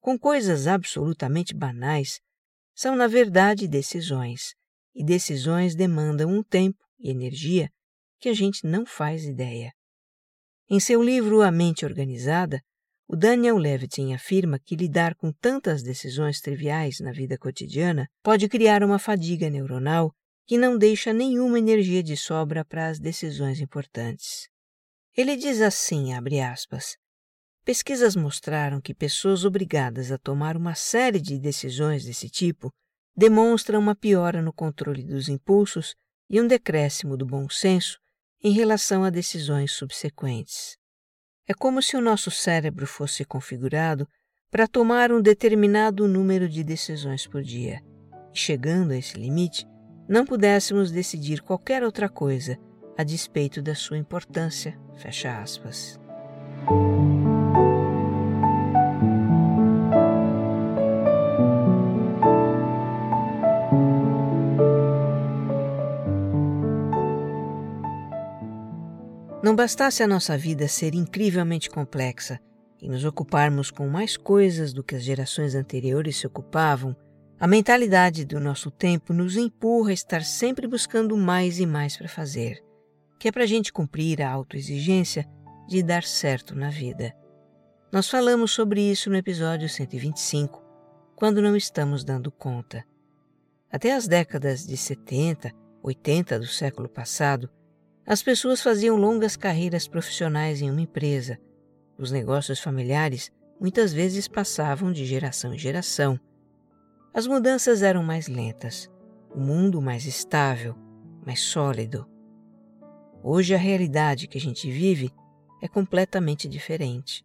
com 0.00 0.18
coisas 0.18 0.66
absolutamente 0.66 1.54
banais, 1.54 2.20
são 2.74 2.96
na 2.96 3.06
verdade 3.06 3.68
decisões, 3.68 4.54
e 4.94 5.04
decisões 5.04 5.74
demandam 5.74 6.30
um 6.30 6.42
tempo 6.42 6.82
e 6.98 7.10
energia 7.10 7.68
que 8.18 8.30
a 8.30 8.34
gente 8.34 8.66
não 8.66 8.86
faz 8.86 9.24
ideia. 9.24 9.74
Em 10.70 10.80
seu 10.80 11.02
livro 11.02 11.42
A 11.42 11.50
Mente 11.50 11.84
Organizada, 11.84 12.62
o 13.12 13.16
Daniel 13.16 13.56
Levitin 13.56 14.12
afirma 14.12 14.56
que 14.56 14.76
lidar 14.76 15.16
com 15.16 15.32
tantas 15.32 15.82
decisões 15.82 16.40
triviais 16.40 17.00
na 17.00 17.10
vida 17.10 17.36
cotidiana 17.36 18.08
pode 18.22 18.48
criar 18.48 18.84
uma 18.84 19.00
fadiga 19.00 19.50
neuronal 19.50 20.12
que 20.46 20.56
não 20.56 20.78
deixa 20.78 21.12
nenhuma 21.12 21.58
energia 21.58 22.04
de 22.04 22.16
sobra 22.16 22.64
para 22.64 22.86
as 22.86 23.00
decisões 23.00 23.58
importantes. 23.58 24.48
Ele 25.16 25.36
diz 25.36 25.60
assim, 25.60 26.12
aspas, 26.40 26.96
Pesquisas 27.64 28.14
mostraram 28.14 28.80
que 28.80 28.94
pessoas 28.94 29.44
obrigadas 29.44 30.12
a 30.12 30.16
tomar 30.16 30.56
uma 30.56 30.76
série 30.76 31.20
de 31.20 31.36
decisões 31.36 32.04
desse 32.04 32.30
tipo 32.30 32.70
demonstram 33.16 33.80
uma 33.80 33.96
piora 33.96 34.40
no 34.40 34.52
controle 34.52 35.02
dos 35.02 35.28
impulsos 35.28 35.96
e 36.28 36.40
um 36.40 36.46
decréscimo 36.46 37.16
do 37.16 37.26
bom 37.26 37.48
senso 37.48 37.98
em 38.40 38.52
relação 38.52 39.02
a 39.02 39.10
decisões 39.10 39.72
subsequentes. 39.72 40.79
É 41.50 41.52
como 41.52 41.82
se 41.82 41.96
o 41.96 42.00
nosso 42.00 42.30
cérebro 42.30 42.86
fosse 42.86 43.24
configurado 43.24 44.06
para 44.52 44.68
tomar 44.68 45.10
um 45.10 45.20
determinado 45.20 46.06
número 46.06 46.48
de 46.48 46.62
decisões 46.62 47.26
por 47.26 47.42
dia, 47.42 47.82
e 48.32 48.38
chegando 48.38 48.92
a 48.92 48.96
esse 48.96 49.18
limite, 49.18 49.66
não 50.08 50.24
pudéssemos 50.24 50.92
decidir 50.92 51.42
qualquer 51.42 51.82
outra 51.82 52.08
coisa 52.08 52.56
a 52.96 53.02
despeito 53.02 53.60
da 53.60 53.74
sua 53.74 53.98
importância. 53.98 54.78
Fecha 54.94 55.40
aspas. 55.42 55.98
Bastasse 69.60 70.02
a 70.02 70.06
nossa 70.06 70.38
vida 70.38 70.66
ser 70.66 70.94
incrivelmente 70.94 71.68
complexa 71.68 72.40
e 72.80 72.88
nos 72.88 73.04
ocuparmos 73.04 73.70
com 73.70 73.86
mais 73.90 74.16
coisas 74.16 74.72
do 74.72 74.82
que 74.82 74.94
as 74.94 75.02
gerações 75.02 75.54
anteriores 75.54 76.16
se 76.16 76.26
ocupavam, 76.26 76.96
a 77.38 77.46
mentalidade 77.46 78.24
do 78.24 78.40
nosso 78.40 78.70
tempo 78.70 79.12
nos 79.12 79.36
empurra 79.36 79.90
a 79.90 79.92
estar 79.92 80.24
sempre 80.24 80.66
buscando 80.66 81.14
mais 81.14 81.60
e 81.60 81.66
mais 81.66 81.94
para 81.94 82.08
fazer, 82.08 82.64
que 83.18 83.28
é 83.28 83.32
para 83.32 83.42
a 83.42 83.46
gente 83.46 83.70
cumprir 83.70 84.22
a 84.22 84.30
autoexigência 84.30 85.28
de 85.68 85.82
dar 85.82 86.04
certo 86.04 86.56
na 86.56 86.70
vida. 86.70 87.14
Nós 87.92 88.08
falamos 88.08 88.52
sobre 88.52 88.80
isso 88.80 89.10
no 89.10 89.16
episódio 89.16 89.68
125, 89.68 90.64
quando 91.14 91.42
não 91.42 91.54
estamos 91.54 92.02
dando 92.02 92.32
conta. 92.32 92.82
Até 93.70 93.92
as 93.92 94.08
décadas 94.08 94.66
de 94.66 94.78
70, 94.78 95.52
80 95.82 96.38
do 96.38 96.46
século 96.46 96.88
passado, 96.88 97.50
as 98.10 98.24
pessoas 98.24 98.60
faziam 98.60 98.96
longas 98.96 99.36
carreiras 99.36 99.86
profissionais 99.86 100.60
em 100.60 100.68
uma 100.68 100.80
empresa. 100.80 101.38
Os 101.96 102.10
negócios 102.10 102.58
familiares 102.58 103.30
muitas 103.60 103.92
vezes 103.92 104.26
passavam 104.26 104.90
de 104.90 105.04
geração 105.06 105.54
em 105.54 105.58
geração. 105.58 106.18
As 107.14 107.28
mudanças 107.28 107.84
eram 107.84 108.02
mais 108.02 108.26
lentas, 108.26 108.90
o 109.32 109.38
mundo 109.38 109.80
mais 109.80 110.06
estável, 110.06 110.74
mais 111.24 111.38
sólido. 111.38 112.04
Hoje 113.22 113.54
a 113.54 113.58
realidade 113.58 114.26
que 114.26 114.38
a 114.38 114.40
gente 114.40 114.68
vive 114.68 115.12
é 115.62 115.68
completamente 115.68 116.48
diferente. 116.48 117.24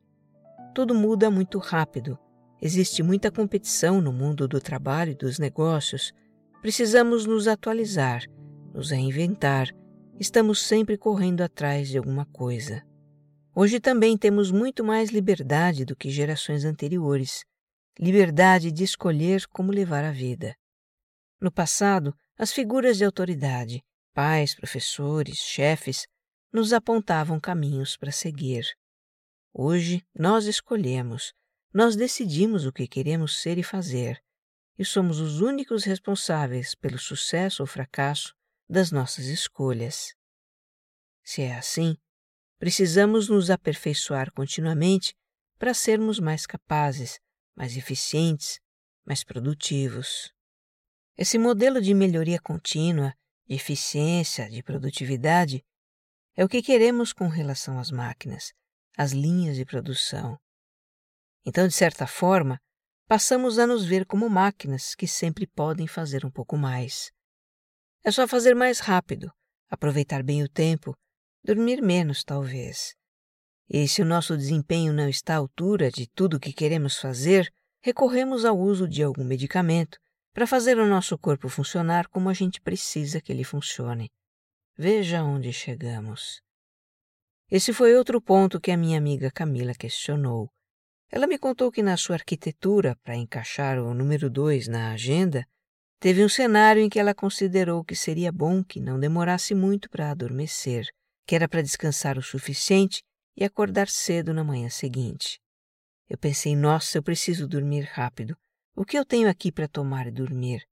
Tudo 0.71 0.93
muda 0.93 1.31
muito 1.31 1.57
rápido, 1.57 2.15
existe 2.61 3.01
muita 3.01 3.31
competição 3.31 4.01
no 4.01 4.13
mundo 4.13 4.47
do 4.47 4.61
trabalho 4.61 5.13
e 5.13 5.15
dos 5.15 5.39
negócios. 5.39 6.13
Precisamos 6.61 7.25
nos 7.25 7.47
atualizar, 7.47 8.23
nos 8.71 8.91
reinventar 8.91 9.73
estamos 10.19 10.61
sempre 10.61 10.97
correndo 10.97 11.41
atrás 11.41 11.89
de 11.89 11.97
alguma 11.97 12.25
coisa. 12.25 12.85
Hoje 13.55 13.79
também 13.79 14.17
temos 14.17 14.51
muito 14.51 14.83
mais 14.83 15.09
liberdade 15.09 15.85
do 15.85 15.95
que 15.95 16.09
gerações 16.09 16.65
anteriores 16.65 17.45
liberdade 17.97 18.71
de 18.71 18.83
escolher 18.83 19.47
como 19.47 19.71
levar 19.71 20.03
a 20.03 20.11
vida. 20.11 20.55
No 21.39 21.51
passado, 21.51 22.13
as 22.37 22.51
figuras 22.51 22.97
de 22.97 23.05
autoridade, 23.05 23.81
pais, 24.13 24.53
professores, 24.53 25.37
chefes, 25.37 26.05
nos 26.51 26.73
apontavam 26.73 27.39
caminhos 27.39 27.95
para 27.97 28.11
seguir. 28.11 28.65
Hoje, 29.53 30.05
nós 30.13 30.45
escolhemos, 30.45 31.33
nós 31.73 31.95
decidimos 31.95 32.65
o 32.65 32.73
que 32.73 32.87
queremos 32.87 33.41
ser 33.41 33.57
e 33.57 33.63
fazer, 33.63 34.21
e 34.77 34.83
somos 34.83 35.19
os 35.19 35.39
únicos 35.39 35.85
responsáveis 35.85 36.75
pelo 36.75 36.99
sucesso 36.99 37.63
ou 37.63 37.67
fracasso 37.67 38.35
das 38.69 38.91
nossas 38.91 39.25
escolhas. 39.25 40.15
Se 41.23 41.41
é 41.41 41.55
assim, 41.55 41.95
precisamos 42.57 43.29
nos 43.29 43.49
aperfeiçoar 43.49 44.31
continuamente 44.31 45.15
para 45.57 45.73
sermos 45.73 46.19
mais 46.19 46.45
capazes, 46.45 47.19
mais 47.55 47.77
eficientes, 47.77 48.59
mais 49.05 49.23
produtivos. 49.23 50.33
Esse 51.17 51.37
modelo 51.37 51.81
de 51.81 51.93
melhoria 51.93 52.39
contínua, 52.39 53.13
de 53.47 53.55
eficiência, 53.55 54.49
de 54.49 54.61
produtividade, 54.61 55.63
é 56.35 56.43
o 56.43 56.49
que 56.49 56.61
queremos 56.61 57.13
com 57.13 57.27
relação 57.27 57.79
às 57.79 57.89
máquinas, 57.89 58.51
às 58.97 59.11
linhas 59.11 59.55
de 59.55 59.65
produção. 59.65 60.37
Então, 61.45 61.67
de 61.67 61.73
certa 61.73 62.05
forma, 62.05 62.59
passamos 63.07 63.57
a 63.59 63.65
nos 63.65 63.85
ver 63.85 64.05
como 64.05 64.29
máquinas 64.29 64.95
que 64.95 65.07
sempre 65.07 65.47
podem 65.47 65.87
fazer 65.87 66.25
um 66.25 66.31
pouco 66.31 66.57
mais. 66.57 67.11
É 68.05 68.11
só 68.11 68.27
fazer 68.27 68.53
mais 68.53 68.77
rápido, 68.77 69.31
aproveitar 69.67 70.21
bem 70.21 70.43
o 70.43 70.47
tempo, 70.47 70.95
dormir 71.43 71.81
menos, 71.81 72.23
talvez. 72.23 72.93
E 73.67 73.87
se 73.87 74.03
o 74.03 74.05
nosso 74.05 74.37
desempenho 74.37 74.93
não 74.93 75.09
está 75.09 75.33
à 75.33 75.37
altura 75.37 75.89
de 75.89 76.07
tudo 76.13 76.37
o 76.37 76.39
que 76.39 76.53
queremos 76.53 76.97
fazer, 76.97 77.51
recorremos 77.81 78.45
ao 78.45 78.55
uso 78.55 78.87
de 78.87 79.01
algum 79.01 79.23
medicamento 79.23 79.97
para 80.31 80.45
fazer 80.45 80.77
o 80.77 80.85
nosso 80.85 81.17
corpo 81.17 81.49
funcionar 81.49 82.07
como 82.07 82.29
a 82.29 82.33
gente 82.35 82.61
precisa 82.61 83.19
que 83.19 83.31
ele 83.31 83.43
funcione. 83.43 84.11
Veja 84.77 85.23
onde 85.23 85.51
chegamos. 85.51 86.43
Esse 87.49 87.73
foi 87.73 87.95
outro 87.95 88.21
ponto 88.21 88.61
que 88.61 88.69
a 88.69 88.77
minha 88.77 88.99
amiga 88.99 89.31
Camila 89.31 89.73
questionou. 89.73 90.51
Ela 91.09 91.25
me 91.25 91.39
contou 91.39 91.71
que 91.71 91.81
na 91.81 91.97
sua 91.97 92.17
arquitetura, 92.17 92.95
para 93.03 93.15
encaixar 93.15 93.79
o 93.79 93.95
número 93.95 94.29
2 94.29 94.67
na 94.67 94.91
agenda, 94.91 95.43
Teve 95.99 96.23
um 96.23 96.29
cenário 96.29 96.81
em 96.81 96.89
que 96.89 96.99
ela 96.99 97.15
considerou 97.15 97.83
que 97.83 97.95
seria 97.95 98.31
bom 98.31 98.63
que 98.63 98.79
não 98.79 98.99
demorasse 98.99 99.55
muito 99.55 99.89
para 99.89 100.11
adormecer, 100.11 100.85
que 101.25 101.35
era 101.35 101.47
para 101.47 101.61
descansar 101.61 102.17
o 102.17 102.21
suficiente 102.21 103.01
e 103.35 103.43
acordar 103.43 103.87
cedo 103.87 104.33
na 104.33 104.43
manhã 104.43 104.69
seguinte. 104.69 105.39
Eu 106.07 106.17
pensei, 106.17 106.55
nossa, 106.55 106.97
eu 106.97 107.03
preciso 107.03 107.47
dormir 107.47 107.83
rápido. 107.91 108.37
O 108.75 108.85
que 108.85 108.97
eu 108.97 109.05
tenho 109.05 109.29
aqui 109.29 109.51
para 109.51 109.67
tomar 109.67 110.05
e 110.07 110.11
dormir? 110.11 110.63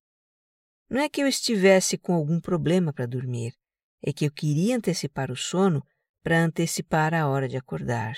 Não 0.89 0.99
é 1.01 1.09
que 1.09 1.21
eu 1.21 1.27
estivesse 1.27 1.97
com 1.97 2.13
algum 2.13 2.39
problema 2.39 2.93
para 2.93 3.07
dormir, 3.07 3.53
é 4.01 4.13
que 4.13 4.25
eu 4.25 4.31
queria 4.31 4.75
antecipar 4.75 5.31
o 5.31 5.35
sono 5.35 5.83
para 6.21 6.43
antecipar 6.43 7.13
a 7.13 7.27
hora 7.27 7.47
de 7.47 7.57
acordar. 7.57 8.15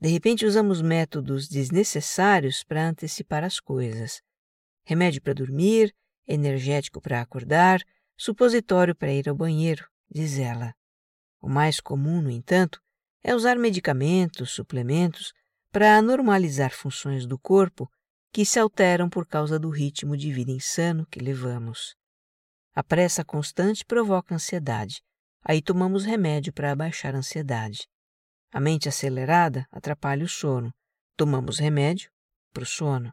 De 0.00 0.08
repente 0.08 0.44
usamos 0.44 0.82
métodos 0.82 1.46
desnecessários 1.48 2.64
para 2.64 2.88
antecipar 2.88 3.44
as 3.44 3.60
coisas 3.60 4.20
remédio 4.84 5.22
para 5.22 5.34
dormir, 5.34 5.94
energético 6.26 7.00
para 7.00 7.20
acordar, 7.20 7.82
supositório 8.16 8.94
para 8.94 9.12
ir 9.12 9.28
ao 9.28 9.34
banheiro, 9.34 9.86
diz 10.10 10.38
ela. 10.38 10.74
O 11.40 11.48
mais 11.48 11.80
comum, 11.80 12.22
no 12.22 12.30
entanto, 12.30 12.80
é 13.22 13.34
usar 13.34 13.56
medicamentos, 13.56 14.50
suplementos, 14.50 15.32
para 15.70 16.02
normalizar 16.02 16.70
funções 16.70 17.26
do 17.26 17.38
corpo 17.38 17.90
que 18.32 18.44
se 18.44 18.58
alteram 18.58 19.08
por 19.08 19.26
causa 19.26 19.58
do 19.58 19.70
ritmo 19.70 20.16
de 20.16 20.32
vida 20.32 20.50
insano 20.50 21.06
que 21.06 21.18
levamos. 21.18 21.96
A 22.74 22.82
pressa 22.82 23.24
constante 23.24 23.84
provoca 23.84 24.34
ansiedade, 24.34 25.02
aí 25.42 25.60
tomamos 25.60 26.04
remédio 26.04 26.52
para 26.52 26.72
abaixar 26.72 27.14
a 27.14 27.18
ansiedade. 27.18 27.86
A 28.50 28.60
mente 28.60 28.88
acelerada 28.88 29.66
atrapalha 29.70 30.24
o 30.24 30.28
sono, 30.28 30.72
tomamos 31.16 31.58
remédio 31.58 32.10
para 32.52 32.62
o 32.62 32.66
sono. 32.66 33.12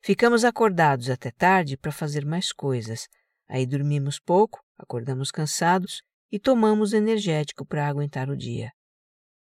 Ficamos 0.00 0.44
acordados 0.44 1.10
até 1.10 1.30
tarde 1.30 1.76
para 1.76 1.92
fazer 1.92 2.24
mais 2.24 2.52
coisas, 2.52 3.08
aí 3.48 3.66
dormimos 3.66 4.18
pouco, 4.18 4.60
acordamos 4.78 5.30
cansados 5.30 6.02
e 6.30 6.38
tomamos 6.38 6.92
energético 6.92 7.64
para 7.66 7.86
aguentar 7.86 8.30
o 8.30 8.36
dia. 8.36 8.70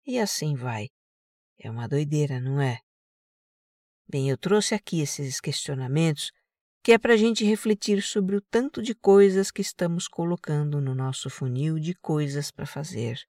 E 0.07 0.19
assim 0.19 0.54
vai. 0.54 0.88
É 1.59 1.71
uma 1.71 1.87
doideira, 1.87 2.40
não 2.40 2.61
é? 2.61 2.78
Bem, 4.09 4.28
eu 4.28 4.37
trouxe 4.37 4.75
aqui 4.75 5.00
esses 5.00 5.40
questionamentos 5.40 6.33
que 6.83 6.92
é 6.92 6.99
para 6.99 7.14
a 7.14 7.16
gente 7.16 7.45
refletir 7.45 8.02
sobre 8.02 8.37
o 8.37 8.40
tanto 8.40 8.83
de 8.83 8.95
coisas 8.95 9.50
que 9.50 9.61
estamos 9.61 10.09
colocando 10.09 10.80
no 10.80 10.95
nosso 10.95 11.28
funil 11.28 11.78
de 11.78 11.95
coisas 11.95 12.50
para 12.50 12.64
fazer. 12.64 13.21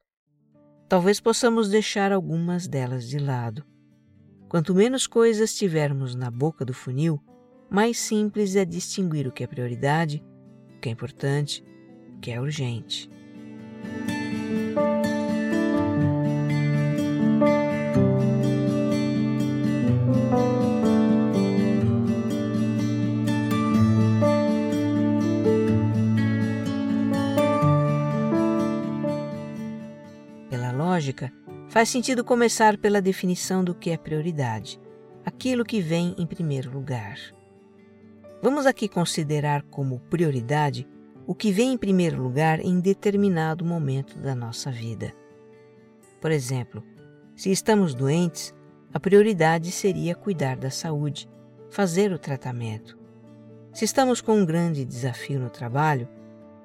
Talvez 0.87 1.19
possamos 1.19 1.69
deixar 1.69 2.11
algumas 2.11 2.67
delas 2.67 3.07
de 3.07 3.19
lado. 3.19 3.65
Quanto 4.51 4.75
menos 4.75 5.07
coisas 5.07 5.55
tivermos 5.55 6.13
na 6.13 6.29
boca 6.29 6.65
do 6.65 6.73
funil, 6.73 7.23
mais 7.69 7.97
simples 7.97 8.53
é 8.57 8.65
distinguir 8.65 9.25
o 9.25 9.31
que 9.31 9.45
é 9.45 9.47
prioridade, 9.47 10.21
o 10.75 10.81
que 10.81 10.89
é 10.89 10.91
importante, 10.91 11.63
o 12.17 12.19
que 12.19 12.31
é 12.31 12.41
urgente. 12.41 13.09
lógica, 30.73 31.31
faz 31.71 31.87
sentido 31.87 32.21
começar 32.21 32.77
pela 32.77 33.01
definição 33.01 33.63
do 33.63 33.73
que 33.73 33.91
é 33.91 33.97
prioridade, 33.97 34.77
aquilo 35.23 35.63
que 35.63 35.79
vem 35.79 36.13
em 36.17 36.27
primeiro 36.27 36.69
lugar. 36.69 37.17
Vamos 38.43 38.65
aqui 38.65 38.89
considerar 38.89 39.61
como 39.63 40.01
prioridade 40.09 40.85
o 41.25 41.33
que 41.33 41.49
vem 41.49 41.71
em 41.71 41.77
primeiro 41.77 42.21
lugar 42.21 42.59
em 42.59 42.81
determinado 42.81 43.63
momento 43.63 44.19
da 44.19 44.35
nossa 44.35 44.69
vida. 44.69 45.13
Por 46.19 46.29
exemplo, 46.29 46.83
se 47.37 47.49
estamos 47.49 47.95
doentes, 47.95 48.53
a 48.93 48.99
prioridade 48.99 49.71
seria 49.71 50.13
cuidar 50.13 50.57
da 50.57 50.69
saúde, 50.69 51.29
fazer 51.69 52.11
o 52.11 52.19
tratamento. 52.19 52.99
Se 53.71 53.85
estamos 53.85 54.19
com 54.19 54.33
um 54.33 54.45
grande 54.45 54.83
desafio 54.83 55.39
no 55.39 55.49
trabalho, 55.49 56.05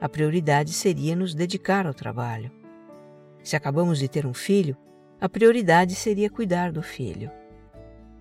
a 0.00 0.08
prioridade 0.08 0.72
seria 0.72 1.14
nos 1.14 1.32
dedicar 1.32 1.86
ao 1.86 1.94
trabalho. 1.94 2.50
Se 3.44 3.54
acabamos 3.54 4.00
de 4.00 4.08
ter 4.08 4.26
um 4.26 4.34
filho, 4.34 4.76
a 5.20 5.28
prioridade 5.28 5.94
seria 5.94 6.28
cuidar 6.28 6.70
do 6.70 6.82
filho. 6.82 7.30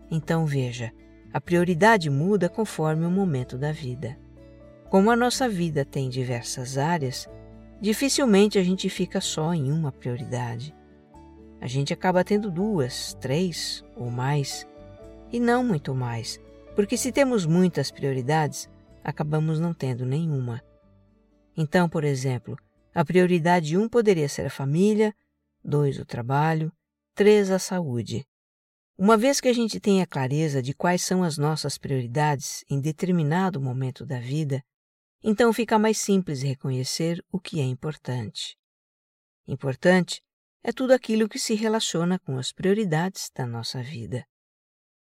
Então 0.10 0.46
veja, 0.46 0.92
a 1.34 1.42
prioridade 1.42 2.10
muda 2.10 2.48
conforme 2.48 3.06
o 3.06 3.12
momento 3.12 3.58
da 3.58 3.72
vida. 3.72 4.18
Como 4.90 5.12
a 5.12 5.16
nossa 5.16 5.50
vida 5.50 5.84
tem 5.84 6.10
diversas 6.10 6.78
áreas, 6.78 7.28
dificilmente 7.82 8.58
a 8.58 8.64
gente 8.64 8.90
fica 8.90 9.20
só 9.20 9.54
em 9.54 9.72
uma 9.72 9.92
prioridade. 9.92 10.74
A 11.60 11.68
gente 11.68 11.94
acaba 11.94 12.24
tendo 12.24 12.50
duas, 12.50 13.14
três 13.20 13.84
ou 13.96 14.10
mais, 14.10 14.66
e 15.32 15.40
não 15.40 15.64
muito 15.64 15.94
mais, 15.94 16.40
porque 16.76 16.96
se 16.96 17.12
temos 17.12 17.46
muitas 17.46 17.92
prioridades, 17.92 18.70
acabamos 19.04 19.60
não 19.60 19.74
tendo 19.74 20.06
nenhuma. 20.06 20.62
Então, 21.58 21.90
por 21.90 22.04
exemplo, 22.04 22.58
a 22.94 23.04
prioridade 23.04 23.78
um 23.78 23.90
poderia 23.90 24.30
ser 24.30 24.46
a 24.46 24.50
família, 24.50 25.14
dois 25.64 26.00
o 26.00 26.06
trabalho, 26.06 26.72
três 27.16 27.50
a 27.50 27.58
saúde. 27.58 28.28
Uma 28.98 29.16
vez 29.16 29.40
que 29.40 29.48
a 29.48 29.54
gente 29.54 29.80
tem 29.80 30.02
a 30.02 30.06
clareza 30.06 30.62
de 30.62 30.74
quais 30.74 31.02
são 31.02 31.24
as 31.24 31.38
nossas 31.38 31.78
prioridades 31.78 32.66
em 32.70 32.80
determinado 32.80 33.60
momento 33.62 34.06
da 34.06 34.20
vida, 34.20 34.62
então 35.24 35.54
fica 35.54 35.80
mais 35.80 35.98
simples 35.98 36.42
reconhecer 36.42 37.24
o 37.32 37.40
que 37.40 37.62
é 37.62 37.64
importante. 37.64 38.58
Importante 39.48 40.22
é 40.62 40.74
tudo 40.74 40.92
aquilo 40.92 41.30
que 41.30 41.40
se 41.40 41.56
relaciona 41.56 42.20
com 42.20 42.38
as 42.38 42.52
prioridades 42.52 43.32
da 43.34 43.46
nossa 43.46 43.82
vida. 43.82 44.26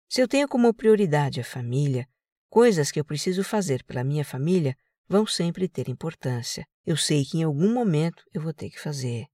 Se 0.07 0.21
eu 0.21 0.29
tenho 0.29 0.47
como 0.47 0.75
prioridade 0.75 1.40
a 1.40 1.45
família, 1.45 2.07
coisas 2.51 2.90
que 2.90 3.01
eu 3.01 3.05
preciso 3.05 3.43
fazer 3.43 3.83
pela 3.83 4.05
minha 4.05 4.25
família 4.25 4.77
vão 5.09 5.27
sempre 5.27 5.69
ter 5.69 5.88
importância. 5.88 6.67
Eu 6.85 6.99
sei 6.99 7.25
que 7.25 7.38
em 7.38 7.45
algum 7.45 7.73
momento 7.73 8.25
eu 8.35 8.43
vou 8.43 8.53
ter 8.53 8.69
que 8.69 8.79
fazer. 8.81 9.27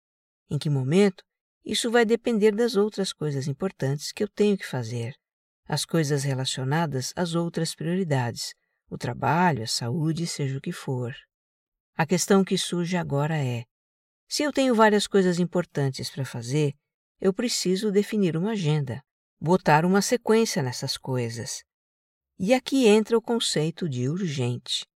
Em 0.48 0.56
que 0.56 0.70
momento? 0.70 1.24
Isso 1.64 1.90
vai 1.90 2.04
depender 2.04 2.52
das 2.52 2.74
outras 2.74 3.12
coisas 3.12 3.46
importantes 3.46 4.12
que 4.12 4.22
eu 4.22 4.28
tenho 4.28 4.56
que 4.56 4.66
fazer, 4.66 5.14
as 5.66 5.84
coisas 5.84 6.24
relacionadas 6.24 7.12
às 7.14 7.34
outras 7.34 7.74
prioridades, 7.74 8.54
o 8.88 8.96
trabalho, 8.96 9.62
a 9.62 9.66
saúde, 9.66 10.26
seja 10.26 10.58
o 10.58 10.60
que 10.60 10.72
for. 10.72 11.14
A 11.94 12.06
questão 12.06 12.42
que 12.42 12.56
surge 12.56 12.96
agora 12.96 13.36
é: 13.36 13.64
se 14.26 14.42
eu 14.42 14.52
tenho 14.52 14.74
várias 14.74 15.06
coisas 15.06 15.38
importantes 15.38 16.10
para 16.10 16.24
fazer, 16.24 16.74
eu 17.20 17.32
preciso 17.32 17.92
definir 17.92 18.36
uma 18.36 18.52
agenda, 18.52 19.02
botar 19.38 19.84
uma 19.84 20.00
sequência 20.00 20.62
nessas 20.62 20.96
coisas. 20.96 21.62
E 22.38 22.54
aqui 22.54 22.86
entra 22.86 23.18
o 23.18 23.22
conceito 23.22 23.86
de 23.86 24.08
urgente. 24.08 24.86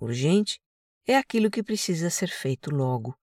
Urgente 0.00 0.60
é 1.04 1.16
aquilo 1.16 1.50
que 1.50 1.62
precisa 1.62 2.08
ser 2.08 2.28
feito 2.28 2.70
logo. 2.70 3.18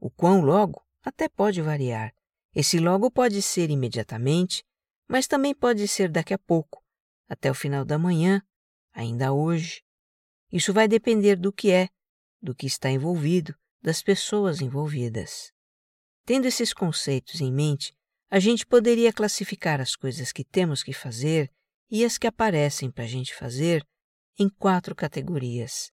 O 0.00 0.10
quão 0.10 0.40
logo 0.40 0.84
até 1.02 1.28
pode 1.28 1.60
variar. 1.60 2.14
Esse 2.54 2.78
logo 2.78 3.10
pode 3.10 3.40
ser 3.42 3.70
imediatamente, 3.70 4.64
mas 5.08 5.26
também 5.26 5.54
pode 5.54 5.86
ser 5.86 6.08
daqui 6.08 6.34
a 6.34 6.38
pouco, 6.38 6.84
até 7.28 7.50
o 7.50 7.54
final 7.54 7.84
da 7.84 7.98
manhã, 7.98 8.42
ainda 8.92 9.32
hoje. 9.32 9.82
Isso 10.52 10.72
vai 10.72 10.88
depender 10.88 11.36
do 11.36 11.52
que 11.52 11.70
é, 11.70 11.88
do 12.42 12.54
que 12.54 12.66
está 12.66 12.90
envolvido, 12.90 13.54
das 13.80 14.02
pessoas 14.02 14.60
envolvidas. 14.60 15.52
Tendo 16.24 16.46
esses 16.46 16.72
conceitos 16.72 17.40
em 17.40 17.52
mente, 17.52 17.94
a 18.30 18.38
gente 18.38 18.66
poderia 18.66 19.12
classificar 19.12 19.80
as 19.80 19.96
coisas 19.96 20.32
que 20.32 20.44
temos 20.44 20.82
que 20.82 20.92
fazer 20.92 21.50
e 21.90 22.04
as 22.04 22.18
que 22.18 22.26
aparecem 22.26 22.90
para 22.90 23.04
a 23.04 23.08
gente 23.08 23.34
fazer 23.34 23.84
em 24.38 24.48
quatro 24.48 24.94
categorias. 24.94 25.90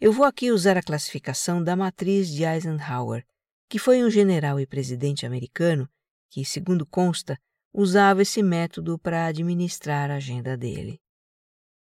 Eu 0.00 0.12
vou 0.12 0.24
aqui 0.24 0.50
usar 0.50 0.76
a 0.76 0.82
classificação 0.82 1.62
da 1.62 1.76
matriz 1.76 2.28
de 2.28 2.44
Eisenhower, 2.44 3.26
que 3.70 3.78
foi 3.78 4.02
um 4.02 4.10
general 4.10 4.58
e 4.58 4.66
presidente 4.66 5.24
americano 5.24 5.88
que, 6.28 6.44
segundo 6.44 6.84
consta, 6.84 7.38
usava 7.72 8.20
esse 8.20 8.42
método 8.42 8.98
para 8.98 9.26
administrar 9.26 10.10
a 10.10 10.16
agenda 10.16 10.56
dele. 10.56 11.00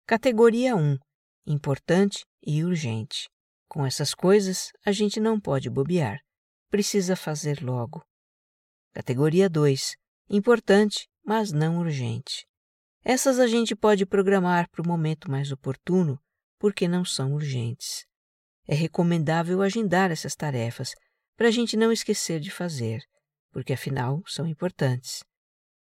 Categoria 0.07 0.75
1 0.75 0.97
Importante 1.45 2.25
e 2.41 2.63
urgente. 2.63 3.29
Com 3.67 3.85
essas 3.85 4.15
coisas, 4.15 4.71
a 4.83 4.91
gente 4.91 5.19
não 5.19 5.39
pode 5.39 5.69
bobear. 5.69 6.19
Precisa 6.71 7.15
fazer 7.15 7.61
logo. 7.61 8.03
Categoria 8.91 9.47
2 9.47 9.95
Importante, 10.27 11.07
mas 11.23 11.51
não 11.51 11.77
urgente. 11.77 12.47
Essas 13.03 13.37
a 13.37 13.45
gente 13.45 13.75
pode 13.75 14.07
programar 14.07 14.67
para 14.71 14.81
o 14.81 14.87
momento 14.87 15.29
mais 15.29 15.51
oportuno, 15.51 16.19
porque 16.57 16.87
não 16.87 17.05
são 17.05 17.35
urgentes. 17.35 18.07
É 18.67 18.73
recomendável 18.73 19.61
agendar 19.61 20.09
essas 20.09 20.35
tarefas 20.35 20.95
para 21.35 21.47
a 21.47 21.51
gente 21.51 21.75
não 21.75 21.91
esquecer 21.91 22.39
de 22.39 22.49
fazer, 22.49 23.03
porque 23.51 23.73
afinal 23.73 24.23
são 24.25 24.47
importantes. 24.47 25.23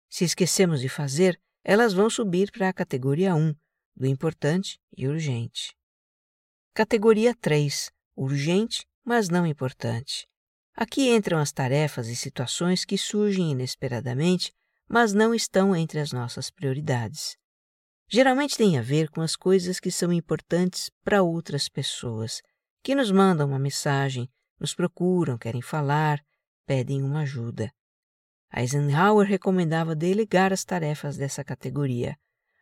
Se 0.10 0.24
esquecemos 0.24 0.82
de 0.82 0.90
fazer, 0.90 1.40
elas 1.64 1.94
vão 1.94 2.10
subir 2.10 2.52
para 2.52 2.70
a 2.70 2.74
categoria 2.74 3.36
1, 3.36 3.56
do 3.96 4.06
importante 4.06 4.80
e 4.96 5.08
urgente. 5.08 5.76
Categoria 6.74 7.36
3, 7.36 7.92
urgente, 8.16 8.86
mas 9.04 9.30
não 9.30 9.46
importante. 9.46 10.28
Aqui 10.76 11.10
entram 11.10 11.38
as 11.38 11.52
tarefas 11.52 12.08
e 12.08 12.16
situações 12.16 12.84
que 12.84 12.98
surgem 12.98 13.52
inesperadamente, 13.52 14.52
mas 14.88 15.14
não 15.14 15.34
estão 15.34 15.76
entre 15.76 16.00
as 16.00 16.12
nossas 16.12 16.50
prioridades. 16.50 17.38
Geralmente 18.10 18.58
tem 18.58 18.78
a 18.78 18.82
ver 18.82 19.10
com 19.10 19.22
as 19.22 19.36
coisas 19.36 19.80
que 19.80 19.92
são 19.92 20.12
importantes 20.12 20.90
para 21.04 21.24
outras 21.24 21.70
pessoas, 21.70 22.42
que 22.82 22.96
nos 22.96 23.12
mandam 23.12 23.48
uma 23.48 23.60
mensagem, 23.60 24.30
nos 24.60 24.74
procuram, 24.74 25.38
querem 25.38 25.62
falar, 25.62 26.20
pedem 26.66 27.04
uma 27.04 27.22
ajuda. 27.22 27.72
Eisenhower 28.56 29.28
recomendava 29.28 29.96
delegar 29.96 30.54
as 30.54 30.64
tarefas 30.64 31.18
dessa 31.18 31.44
categoria, 31.44 32.16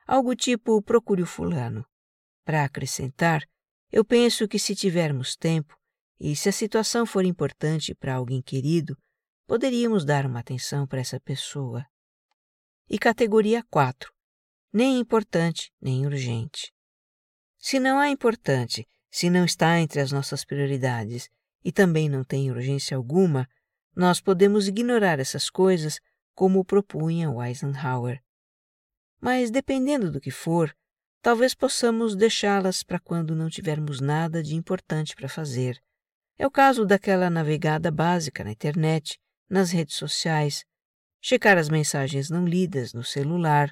algo 0.08 0.36
tipo 0.36 0.82
procure 0.82 1.22
o 1.22 1.26
fulano. 1.26 1.86
Para 2.46 2.64
acrescentar, 2.64 3.44
eu 3.92 4.06
penso 4.06 4.48
que 4.48 4.58
se 4.58 4.74
tivermos 4.74 5.36
tempo 5.36 5.76
e 6.20 6.36
se 6.36 6.50
a 6.50 6.52
situação 6.52 7.06
for 7.06 7.26
importante 7.26 7.94
para 7.94 8.16
alguém 8.16 8.42
querido, 8.42 8.98
poderíamos 9.46 10.06
dar 10.06 10.26
uma 10.26 10.40
atenção 10.40 10.88
para 10.88 11.02
essa 11.02 11.20
pessoa. 11.20 11.86
E 12.90 12.98
categoria 12.98 13.64
4. 13.70 14.12
Nem 14.72 15.00
importante, 15.00 15.72
nem 15.82 16.06
urgente. 16.06 16.72
Se 17.58 17.80
não 17.80 18.02
é 18.02 18.10
importante, 18.10 18.88
se 19.10 19.30
não 19.30 19.44
está 19.44 19.80
entre 19.80 20.00
as 20.00 20.12
nossas 20.12 20.46
prioridades 20.46 21.30
e 21.64 21.72
também 21.72 22.10
não 22.10 22.24
tem 22.24 22.52
urgência 22.52 22.98
alguma, 22.98 23.48
nós 23.96 24.20
podemos 24.20 24.68
ignorar 24.68 25.20
essas 25.20 25.50
coisas 25.50 26.00
como 26.34 26.66
propunha 26.66 27.30
Eisenhower. 27.46 28.22
Mas, 29.20 29.52
dependendo 29.52 30.12
do 30.12 30.20
que 30.20 30.32
for, 30.32 30.76
talvez 31.22 31.54
possamos 31.54 32.16
deixá-las 32.16 32.82
para 32.82 33.00
quando 33.00 33.36
não 33.36 33.50
tivermos 33.50 34.00
nada 34.00 34.42
de 34.42 34.56
importante 34.56 35.16
para 35.16 35.30
fazer. 35.30 35.80
É 36.38 36.48
o 36.48 36.52
caso 36.52 36.86
daquela 36.86 37.30
navegada 37.30 37.92
básica 37.92 38.44
na 38.44 38.52
internet, 38.52 39.20
nas 39.48 39.72
redes 39.72 39.96
sociais, 39.96 40.66
checar 41.22 41.58
as 41.58 41.70
mensagens 41.70 42.30
não 42.30 42.48
lidas 42.48 42.94
no 42.94 43.04
celular, 43.04 43.72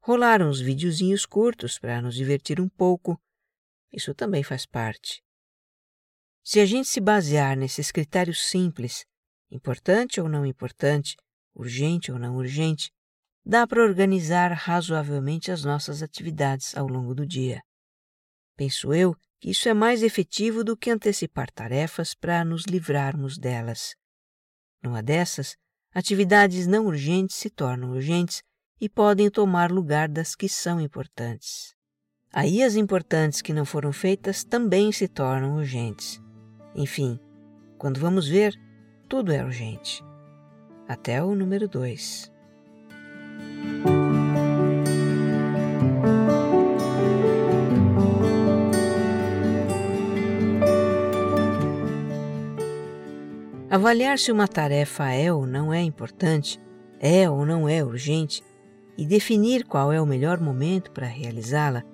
rolar 0.00 0.42
uns 0.42 0.60
videozinhos 0.60 1.24
curtos 1.24 1.78
para 1.78 2.02
nos 2.02 2.14
divertir 2.14 2.60
um 2.60 2.68
pouco. 2.68 3.18
Isso 3.90 4.14
também 4.14 4.42
faz 4.42 4.66
parte. 4.66 5.22
Se 6.42 6.58
a 6.58 6.66
gente 6.66 6.88
se 6.88 7.00
basear 7.00 7.56
nesses 7.56 7.92
critérios 7.92 8.48
simples, 8.48 9.04
importante 9.50 10.20
ou 10.20 10.28
não 10.28 10.46
importante, 10.46 11.16
urgente 11.54 12.10
ou 12.10 12.18
não 12.18 12.36
urgente, 12.36 12.90
dá 13.44 13.66
para 13.66 13.82
organizar 13.82 14.52
razoavelmente 14.52 15.50
as 15.50 15.64
nossas 15.64 16.02
atividades 16.02 16.76
ao 16.76 16.86
longo 16.86 17.14
do 17.14 17.26
dia. 17.26 17.62
Penso 18.56 18.92
eu 18.92 19.14
que 19.38 19.50
isso 19.50 19.68
é 19.68 19.74
mais 19.74 20.02
efetivo 20.02 20.62
do 20.62 20.76
que 20.76 20.90
antecipar 20.90 21.50
tarefas 21.50 22.14
para 22.14 22.44
nos 22.44 22.64
livrarmos 22.64 23.38
delas. 23.38 23.94
Numa 24.82 25.02
dessas, 25.02 25.56
atividades 25.94 26.66
não 26.66 26.86
urgentes 26.86 27.36
se 27.36 27.50
tornam 27.50 27.90
urgentes 27.90 28.42
e 28.80 28.88
podem 28.88 29.30
tomar 29.30 29.70
lugar 29.70 30.08
das 30.08 30.34
que 30.34 30.48
são 30.48 30.80
importantes. 30.80 31.74
Aí 32.32 32.62
as 32.62 32.76
importantes 32.76 33.42
que 33.42 33.52
não 33.52 33.64
foram 33.64 33.92
feitas 33.92 34.44
também 34.44 34.92
se 34.92 35.08
tornam 35.08 35.56
urgentes. 35.56 36.20
Enfim, 36.74 37.18
quando 37.76 37.98
vamos 37.98 38.28
ver, 38.28 38.54
tudo 39.08 39.32
é 39.32 39.44
urgente. 39.44 40.04
Até 40.86 41.22
o 41.22 41.34
número 41.34 41.68
2. 41.68 42.30
Avaliar 53.70 54.18
se 54.18 54.32
uma 54.32 54.48
tarefa 54.48 55.10
é 55.12 55.32
ou 55.32 55.46
não 55.46 55.72
é 55.72 55.80
importante, 55.80 56.60
é 56.98 57.30
ou 57.30 57.46
não 57.46 57.68
é 57.68 57.84
urgente, 57.84 58.42
e 58.98 59.06
definir 59.06 59.64
qual 59.64 59.92
é 59.92 60.00
o 60.00 60.06
melhor 60.06 60.40
momento 60.40 60.90
para 60.90 61.06
realizá-la, 61.06 61.84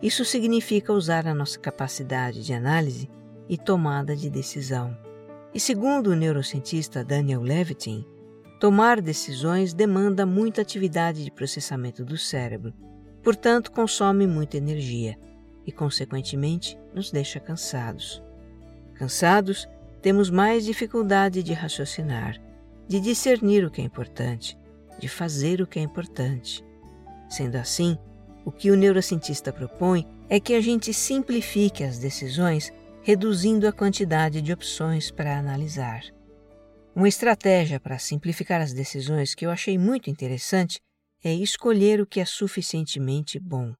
isso 0.00 0.24
significa 0.24 0.92
usar 0.92 1.26
a 1.26 1.34
nossa 1.34 1.58
capacidade 1.58 2.44
de 2.44 2.54
análise 2.54 3.10
e 3.48 3.56
tomada 3.56 4.14
de 4.14 4.28
decisão. 4.28 4.96
E 5.54 5.60
segundo 5.60 6.08
o 6.08 6.16
neurocientista 6.16 7.02
Daniel 7.02 7.40
Levitin, 7.40 8.04
tomar 8.60 9.00
decisões 9.00 9.72
demanda 9.72 10.26
muita 10.26 10.62
atividade 10.62 11.24
de 11.24 11.30
processamento 11.30 12.04
do 12.04 12.18
cérebro, 12.18 12.74
portanto, 13.22 13.72
consome 13.72 14.26
muita 14.26 14.56
energia 14.56 15.18
e, 15.66 15.72
consequentemente, 15.72 16.78
nos 16.94 17.10
deixa 17.10 17.40
cansados. 17.40 18.22
Cansados, 18.94 19.68
temos 20.00 20.30
mais 20.30 20.64
dificuldade 20.64 21.42
de 21.42 21.52
raciocinar, 21.52 22.40
de 22.86 23.00
discernir 23.00 23.64
o 23.64 23.70
que 23.70 23.80
é 23.80 23.84
importante, 23.84 24.58
de 24.98 25.08
fazer 25.08 25.60
o 25.60 25.66
que 25.66 25.78
é 25.78 25.82
importante. 25.82 26.64
Sendo 27.28 27.56
assim, 27.56 27.98
o 28.44 28.50
que 28.50 28.70
o 28.70 28.76
neurocientista 28.76 29.52
propõe 29.52 30.06
é 30.28 30.40
que 30.40 30.54
a 30.54 30.60
gente 30.60 30.92
simplifique 30.94 31.84
as 31.84 31.98
decisões, 31.98 32.72
reduzindo 33.08 33.66
a 33.66 33.72
quantidade 33.72 34.42
de 34.42 34.52
opções 34.52 35.10
para 35.10 35.38
analisar. 35.38 36.02
Uma 36.94 37.08
estratégia 37.08 37.80
para 37.80 37.98
simplificar 37.98 38.60
as 38.60 38.74
decisões 38.74 39.34
que 39.34 39.46
eu 39.46 39.50
achei 39.50 39.78
muito 39.78 40.10
interessante 40.10 40.78
é 41.24 41.32
escolher 41.32 42.02
o 42.02 42.06
que 42.06 42.20
é 42.20 42.26
suficientemente 42.26 43.40
bom. 43.40 43.72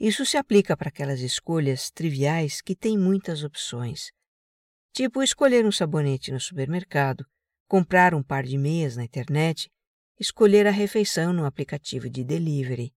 Isso 0.00 0.24
se 0.24 0.38
aplica 0.38 0.74
para 0.74 0.88
aquelas 0.88 1.20
escolhas 1.20 1.90
triviais 1.90 2.62
que 2.62 2.74
têm 2.74 2.96
muitas 2.96 3.44
opções, 3.44 4.10
tipo 4.90 5.22
escolher 5.22 5.66
um 5.66 5.70
sabonete 5.70 6.32
no 6.32 6.40
supermercado, 6.40 7.26
comprar 7.68 8.14
um 8.14 8.22
par 8.22 8.42
de 8.42 8.56
meias 8.56 8.96
na 8.96 9.04
internet, 9.04 9.68
escolher 10.18 10.66
a 10.66 10.70
refeição 10.70 11.30
no 11.34 11.44
aplicativo 11.44 12.08
de 12.08 12.24
delivery. 12.24 12.90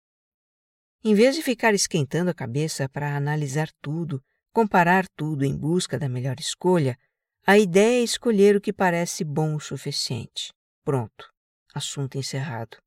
Em 1.04 1.14
vez 1.14 1.36
de 1.36 1.44
ficar 1.44 1.74
esquentando 1.74 2.32
a 2.32 2.34
cabeça 2.34 2.88
para 2.88 3.14
analisar 3.14 3.70
tudo, 3.82 4.24
comparar 4.54 5.08
tudo 5.16 5.46
em 5.46 5.56
busca 5.58 5.98
da 5.98 6.10
melhor 6.10 6.40
escolha, 6.40 6.98
a 7.46 7.58
ideia 7.58 8.02
é 8.02 8.04
escolher 8.04 8.56
o 8.56 8.62
que 8.62 8.74
parece 8.74 9.24
bom 9.24 9.56
o 9.56 9.60
suficiente. 9.60 10.54
Pronto, 10.84 11.32
assunto 11.74 12.18
encerrado. 12.18 12.78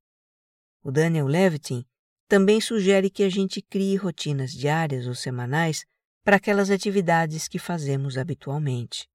O 0.83 0.93
Daniel 0.93 1.27
Levitin 1.27 1.85
também 2.29 2.61
sugere 2.61 3.11
que 3.11 3.23
a 3.23 3.29
gente 3.29 3.63
crie 3.63 3.97
rotinas 3.97 4.53
diárias 4.53 5.07
ou 5.07 5.15
semanais 5.15 5.85
para 6.23 6.37
aquelas 6.37 6.71
atividades 6.71 7.49
que 7.49 7.59
fazemos 7.59 8.17
habitualmente. 8.17 9.07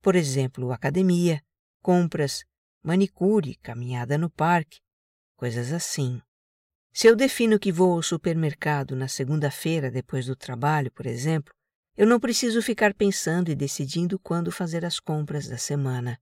Por 0.00 0.14
exemplo, 0.14 0.72
academia, 0.72 1.42
compras, 1.82 2.44
manicure, 2.82 3.56
caminhada 3.56 4.16
no 4.16 4.30
parque, 4.30 4.80
coisas 5.36 5.72
assim. 5.72 6.20
Se 6.92 7.06
eu 7.06 7.16
defino 7.16 7.58
que 7.58 7.70
vou 7.70 7.92
ao 7.92 8.02
supermercado 8.02 8.96
na 8.96 9.08
segunda-feira 9.08 9.90
depois 9.90 10.26
do 10.26 10.34
trabalho, 10.34 10.90
por 10.92 11.06
exemplo, 11.06 11.52
eu 11.96 12.06
não 12.06 12.20
preciso 12.20 12.60
ficar 12.60 12.92
pensando 12.92 13.50
e 13.50 13.54
decidindo 13.54 14.18
quando 14.18 14.52
fazer 14.52 14.84
as 14.84 15.00
compras 15.00 15.48
da 15.48 15.56
semana. 15.56 16.20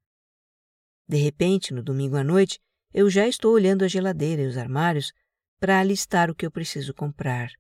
De 1.07 1.17
repente, 1.17 1.75
no 1.75 1.83
domingo 1.83 2.17
à 2.17 2.23
noite, 2.23 2.61
eu 2.93 3.11
já 3.11 3.27
estou 3.27 3.53
olhando 3.53 3.85
a 3.85 3.89
geladeira 3.89 4.43
e 4.43 4.47
os 4.47 4.57
armários 4.57 5.13
para 5.59 5.81
alistar 5.81 6.31
o 6.31 6.35
que 6.35 6.47
eu 6.47 6.51
preciso 6.51 6.95
comprar. 6.95 7.51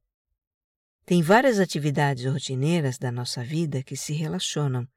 Tem 1.05 1.23
várias 1.23 1.59
atividades 1.59 2.25
rotineiras 2.25 2.99
da 2.99 3.11
nossa 3.11 3.43
vida 3.43 3.83
que 3.83 3.97
se 3.97 4.13
relacionam. 4.13 4.89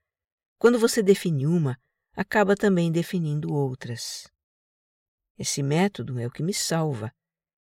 Quando 0.59 0.79
você 0.79 1.01
define 1.01 1.47
uma, 1.47 1.77
acaba 2.15 2.55
também 2.55 2.91
definindo 2.91 3.51
outras. 3.51 4.31
Esse 5.37 5.61
método 5.61 6.19
é 6.19 6.25
o 6.25 6.31
que 6.31 6.43
me 6.43 6.53
salva. 6.53 7.11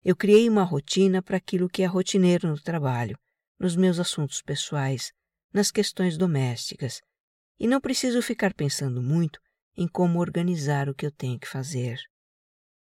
Eu 0.04 0.14
criei 0.14 0.48
uma 0.48 0.62
rotina 0.62 1.22
para 1.22 1.36
aquilo 1.36 1.68
que 1.68 1.82
é 1.82 1.86
rotineiro 1.86 2.48
no 2.48 2.60
trabalho, 2.60 3.18
nos 3.58 3.74
meus 3.76 3.98
assuntos 3.98 4.42
pessoais, 4.42 5.12
nas 5.52 5.70
questões 5.70 6.16
domésticas, 6.16 7.00
e 7.58 7.66
não 7.66 7.80
preciso 7.80 8.22
ficar 8.22 8.54
pensando 8.54 9.02
muito 9.02 9.40
em 9.76 9.88
como 9.88 10.18
organizar 10.18 10.88
o 10.88 10.94
que 10.94 11.06
eu 11.06 11.10
tenho 11.10 11.38
que 11.38 11.48
fazer. 11.48 11.98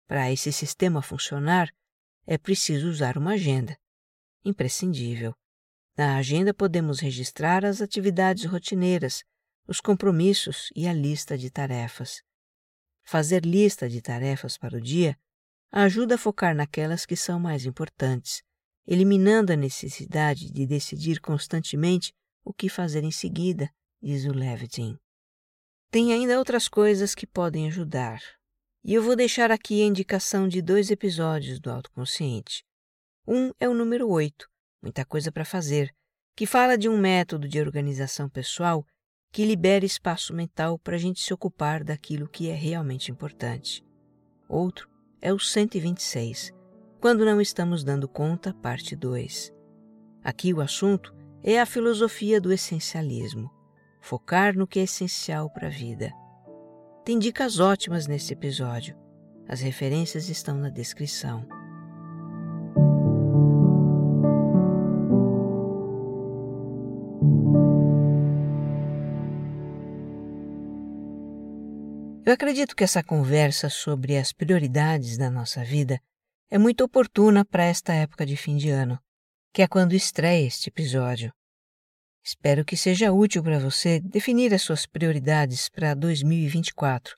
Para 0.07 0.31
esse 0.31 0.51
sistema 0.51 1.01
funcionar, 1.01 1.69
é 2.25 2.37
preciso 2.37 2.89
usar 2.89 3.17
uma 3.17 3.33
agenda 3.33 3.77
imprescindível. 4.43 5.33
Na 5.97 6.17
agenda 6.17 6.53
podemos 6.53 6.99
registrar 6.99 7.65
as 7.65 7.81
atividades 7.81 8.45
rotineiras, 8.45 9.23
os 9.67 9.81
compromissos 9.81 10.69
e 10.75 10.87
a 10.87 10.93
lista 10.93 11.37
de 11.37 11.49
tarefas. 11.49 12.21
Fazer 13.03 13.43
lista 13.43 13.89
de 13.89 14.01
tarefas 14.01 14.57
para 14.57 14.77
o 14.77 14.81
dia 14.81 15.17
ajuda 15.71 16.15
a 16.15 16.17
focar 16.17 16.55
naquelas 16.55 17.05
que 17.05 17.15
são 17.15 17.39
mais 17.39 17.65
importantes, 17.65 18.43
eliminando 18.85 19.51
a 19.51 19.55
necessidade 19.55 20.51
de 20.51 20.67
decidir 20.67 21.19
constantemente 21.19 22.13
o 22.45 22.53
que 22.53 22.69
fazer 22.69 23.03
em 23.03 23.11
seguida, 23.11 23.69
diz 24.01 24.23
o 24.25 24.31
Levitin. 24.31 24.95
Tem 25.89 26.13
ainda 26.13 26.37
outras 26.37 26.67
coisas 26.67 27.15
que 27.15 27.25
podem 27.25 27.67
ajudar, 27.67 28.21
e 28.83 28.93
eu 28.93 29.01
vou 29.01 29.15
deixar 29.15 29.49
aqui 29.49 29.81
a 29.81 29.85
indicação 29.85 30.47
de 30.47 30.61
dois 30.61 30.91
episódios 30.91 31.59
do 31.59 31.71
Autoconsciente. 31.71 32.63
Um 33.27 33.51
é 33.59 33.67
o 33.67 33.73
número 33.73 34.07
8, 34.07 34.47
Muita 34.83 35.03
Coisa 35.03 35.31
para 35.31 35.43
Fazer, 35.43 35.91
que 36.35 36.45
fala 36.45 36.77
de 36.77 36.87
um 36.87 36.97
método 36.97 37.47
de 37.47 37.59
organização 37.59 38.29
pessoal 38.29 38.85
que 39.31 39.43
libera 39.43 39.83
espaço 39.83 40.33
mental 40.33 40.77
para 40.77 40.95
a 40.95 40.99
gente 40.99 41.19
se 41.19 41.33
ocupar 41.33 41.83
daquilo 41.83 42.29
que 42.29 42.49
é 42.49 42.53
realmente 42.53 43.11
importante. 43.11 43.83
Outro 44.47 44.87
é 45.19 45.33
o 45.33 45.39
126, 45.39 46.53
Quando 47.01 47.25
Não 47.25 47.41
Estamos 47.41 47.83
Dando 47.83 48.07
Conta, 48.07 48.53
parte 48.53 48.95
2. 48.95 49.51
Aqui 50.23 50.53
o 50.53 50.61
assunto 50.61 51.14
é 51.47 51.61
a 51.61 51.65
filosofia 51.65 52.41
do 52.41 52.51
essencialismo, 52.51 53.51
focar 54.01 54.57
no 54.57 54.65
que 54.65 54.79
é 54.79 54.83
essencial 54.83 55.47
para 55.47 55.67
a 55.67 55.69
vida. 55.69 56.11
Tem 57.05 57.19
dicas 57.19 57.59
ótimas 57.59 58.07
nesse 58.07 58.33
episódio. 58.33 58.97
As 59.47 59.61
referências 59.61 60.27
estão 60.27 60.57
na 60.57 60.69
descrição. 60.69 61.47
Eu 72.25 72.33
acredito 72.33 72.75
que 72.75 72.83
essa 72.83 73.03
conversa 73.03 73.69
sobre 73.69 74.17
as 74.17 74.33
prioridades 74.33 75.15
da 75.15 75.29
nossa 75.29 75.63
vida 75.63 76.01
é 76.49 76.57
muito 76.57 76.83
oportuna 76.83 77.45
para 77.45 77.65
esta 77.65 77.93
época 77.93 78.25
de 78.25 78.35
fim 78.35 78.57
de 78.57 78.71
ano, 78.71 78.99
que 79.55 79.61
é 79.61 79.67
quando 79.69 79.93
estreia 79.93 80.45
este 80.45 80.67
episódio. 80.67 81.33
Espero 82.21 82.65
que 82.65 82.75
seja 82.75 83.13
útil 83.13 83.41
para 83.41 83.57
você 83.57 84.01
definir 84.01 84.53
as 84.53 84.61
suas 84.61 84.85
prioridades 84.85 85.69
para 85.69 85.93
2024, 85.93 87.15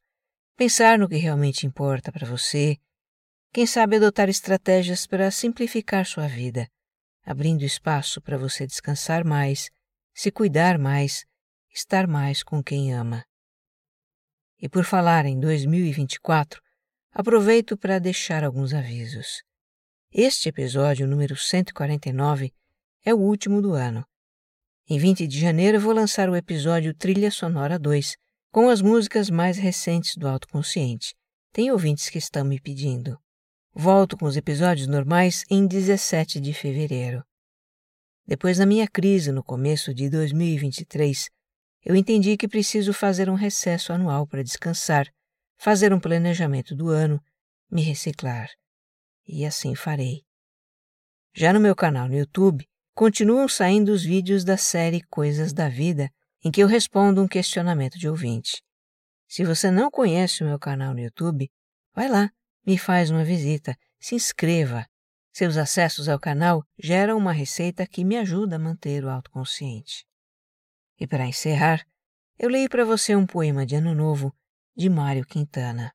pensar 0.56 1.00
no 1.00 1.10
que 1.10 1.16
realmente 1.16 1.66
importa 1.66 2.12
para 2.12 2.28
você, 2.28 2.78
quem 3.52 3.66
sabe 3.66 3.96
adotar 3.96 4.30
estratégias 4.30 5.08
para 5.08 5.32
simplificar 5.32 6.06
sua 6.06 6.28
vida, 6.28 6.70
abrindo 7.26 7.64
espaço 7.64 8.22
para 8.22 8.38
você 8.38 8.68
descansar 8.68 9.26
mais, 9.26 9.72
se 10.14 10.30
cuidar 10.30 10.78
mais, 10.78 11.26
estar 11.74 12.06
mais 12.06 12.44
com 12.44 12.62
quem 12.62 12.94
ama. 12.94 13.26
E 14.62 14.70
por 14.70 14.84
falar 14.84 15.26
em 15.26 15.40
2024, 15.40 16.62
aproveito 17.12 17.76
para 17.76 17.98
deixar 17.98 18.44
alguns 18.44 18.76
avisos. 18.76 19.47
Este 20.12 20.50
episódio 20.50 21.08
número 21.08 21.36
149 21.36 22.54
é 23.06 23.14
o 23.14 23.18
último 23.18 23.62
do 23.62 23.74
ano 23.74 24.06
em 24.90 24.98
20 24.98 25.28
de 25.28 25.38
janeiro, 25.38 25.82
vou 25.82 25.92
lançar 25.92 26.30
o 26.30 26.36
episódio 26.36 26.94
Trilha 26.94 27.30
Sonora 27.30 27.78
2, 27.78 28.16
com 28.50 28.70
as 28.70 28.82
músicas 28.82 29.30
mais 29.30 29.58
recentes 29.58 30.16
do 30.16 30.30
Autoconsciente. 30.30 31.14
Tem 31.52 31.70
ouvintes 31.70 32.10
que 32.10 32.18
estão 32.18 32.46
me 32.46 32.58
pedindo. 32.58 33.20
Volto 33.74 34.16
com 34.16 34.26
os 34.26 34.38
episódios 34.38 34.88
normais 34.88 35.44
em 35.50 35.68
17 35.68 36.40
de 36.40 36.54
fevereiro. 36.54 37.22
Depois 38.26 38.60
da 38.60 38.66
minha 38.66 38.88
crise 38.88 39.30
no 39.30 39.44
começo 39.44 39.94
de 39.94 40.10
2023, 40.10 41.30
eu 41.84 41.94
entendi 41.94 42.38
que 42.38 42.48
preciso 42.48 42.94
fazer 42.94 43.30
um 43.30 43.36
recesso 43.36 43.92
anual 43.92 44.26
para 44.26 44.42
descansar, 44.42 45.06
fazer 45.58 45.92
um 45.92 46.00
planejamento 46.00 46.74
do 46.74 46.88
ano, 46.88 47.22
me 47.70 47.82
reciclar. 47.82 48.48
E 49.28 49.46
assim 49.46 49.76
farei. 49.76 50.24
Já 51.34 51.52
no 51.52 51.60
meu 51.60 51.76
canal 51.76 52.08
no 52.08 52.16
YouTube, 52.16 52.68
continuam 52.96 53.48
saindo 53.48 53.92
os 53.92 54.04
vídeos 54.04 54.44
da 54.44 54.58
série 54.58 55.02
Coisas 55.04 55.54
da 55.54 55.68
Vida, 55.68 56.10
em 56.44 56.50
que 56.50 56.62
eu 56.62 56.68
respondo 56.68 57.22
um 57.22 57.28
questionamento 57.28 57.98
de 58.00 58.08
ouvinte. 58.08 58.64
Se 59.28 59.44
você 59.44 59.70
não 59.70 59.92
conhece 59.92 60.44
o 60.44 60.48
meu 60.48 60.58
canal 60.58 60.94
no 60.94 61.00
YouTube, 61.00 61.52
vai 61.94 62.08
lá, 62.08 62.32
me 62.66 62.78
faz 62.78 63.12
uma 63.12 63.24
visita, 63.24 63.78
se 64.00 64.16
inscreva. 64.16 64.88
Seus 65.34 65.58
acessos 65.58 66.08
ao 66.08 66.20
canal 66.20 66.64
geram 66.80 67.18
uma 67.18 67.34
receita 67.34 67.86
que 67.86 68.04
me 68.04 68.18
ajuda 68.18 68.56
a 68.56 68.60
manter 68.60 69.04
o 69.04 69.10
autoconsciente. 69.10 70.08
E 71.00 71.06
para 71.06 71.28
encerrar, 71.28 71.86
eu 72.40 72.50
leio 72.50 72.70
para 72.70 72.86
você 72.86 73.16
um 73.16 73.26
poema 73.26 73.66
de 73.66 73.76
Ano 73.76 73.94
Novo 73.94 74.34
de 74.76 74.90
Mário 74.90 75.26
Quintana. 75.26 75.94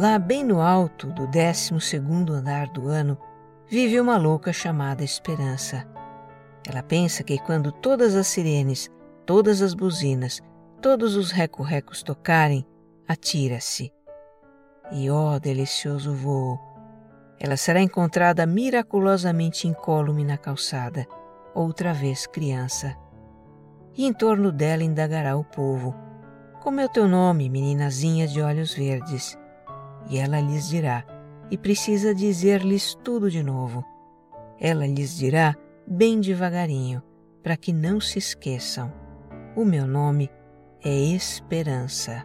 Lá 0.00 0.18
bem 0.18 0.42
no 0.42 0.62
alto 0.62 1.08
do 1.08 1.26
décimo 1.26 1.78
segundo 1.78 2.32
andar 2.32 2.68
do 2.68 2.88
ano, 2.88 3.18
vive 3.68 4.00
uma 4.00 4.16
louca 4.16 4.50
chamada 4.50 5.04
Esperança. 5.04 5.86
Ela 6.66 6.82
pensa 6.82 7.22
que 7.22 7.38
quando 7.38 7.70
todas 7.70 8.14
as 8.14 8.26
sirenes, 8.26 8.90
todas 9.26 9.60
as 9.60 9.74
buzinas, 9.74 10.40
todos 10.80 11.16
os 11.16 11.30
recorrecos 11.30 12.02
tocarem, 12.02 12.66
atira-se. 13.06 13.92
E 14.90 15.10
ó, 15.10 15.34
oh, 15.34 15.38
delicioso 15.38 16.14
voo! 16.14 16.58
Ela 17.38 17.58
será 17.58 17.82
encontrada 17.82 18.46
miraculosamente 18.46 19.68
incólume 19.68 20.24
na 20.24 20.38
calçada, 20.38 21.06
outra 21.54 21.92
vez 21.92 22.26
criança. 22.26 22.96
E 23.94 24.06
em 24.06 24.14
torno 24.14 24.50
dela 24.50 24.82
indagará 24.82 25.36
o 25.36 25.44
povo: 25.44 25.94
Como 26.62 26.80
é 26.80 26.86
o 26.86 26.88
teu 26.88 27.06
nome, 27.06 27.50
meninazinha 27.50 28.26
de 28.26 28.40
olhos 28.40 28.72
verdes? 28.72 29.38
E 30.08 30.18
ela 30.18 30.40
lhes 30.40 30.68
dirá, 30.68 31.04
e 31.50 31.58
precisa 31.58 32.14
dizer-lhes 32.14 32.94
tudo 33.02 33.30
de 33.30 33.42
novo. 33.42 33.84
Ela 34.58 34.86
lhes 34.86 35.16
dirá 35.16 35.56
bem 35.86 36.20
devagarinho, 36.20 37.02
para 37.42 37.56
que 37.56 37.72
não 37.72 38.00
se 38.00 38.18
esqueçam. 38.18 38.92
O 39.56 39.64
meu 39.64 39.86
nome 39.86 40.30
é 40.84 40.90
Esperança. 40.90 42.24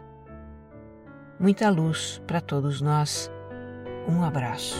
Muita 1.38 1.68
luz 1.68 2.22
para 2.26 2.40
todos 2.40 2.80
nós. 2.80 3.30
Um 4.08 4.22
abraço. 4.22 4.76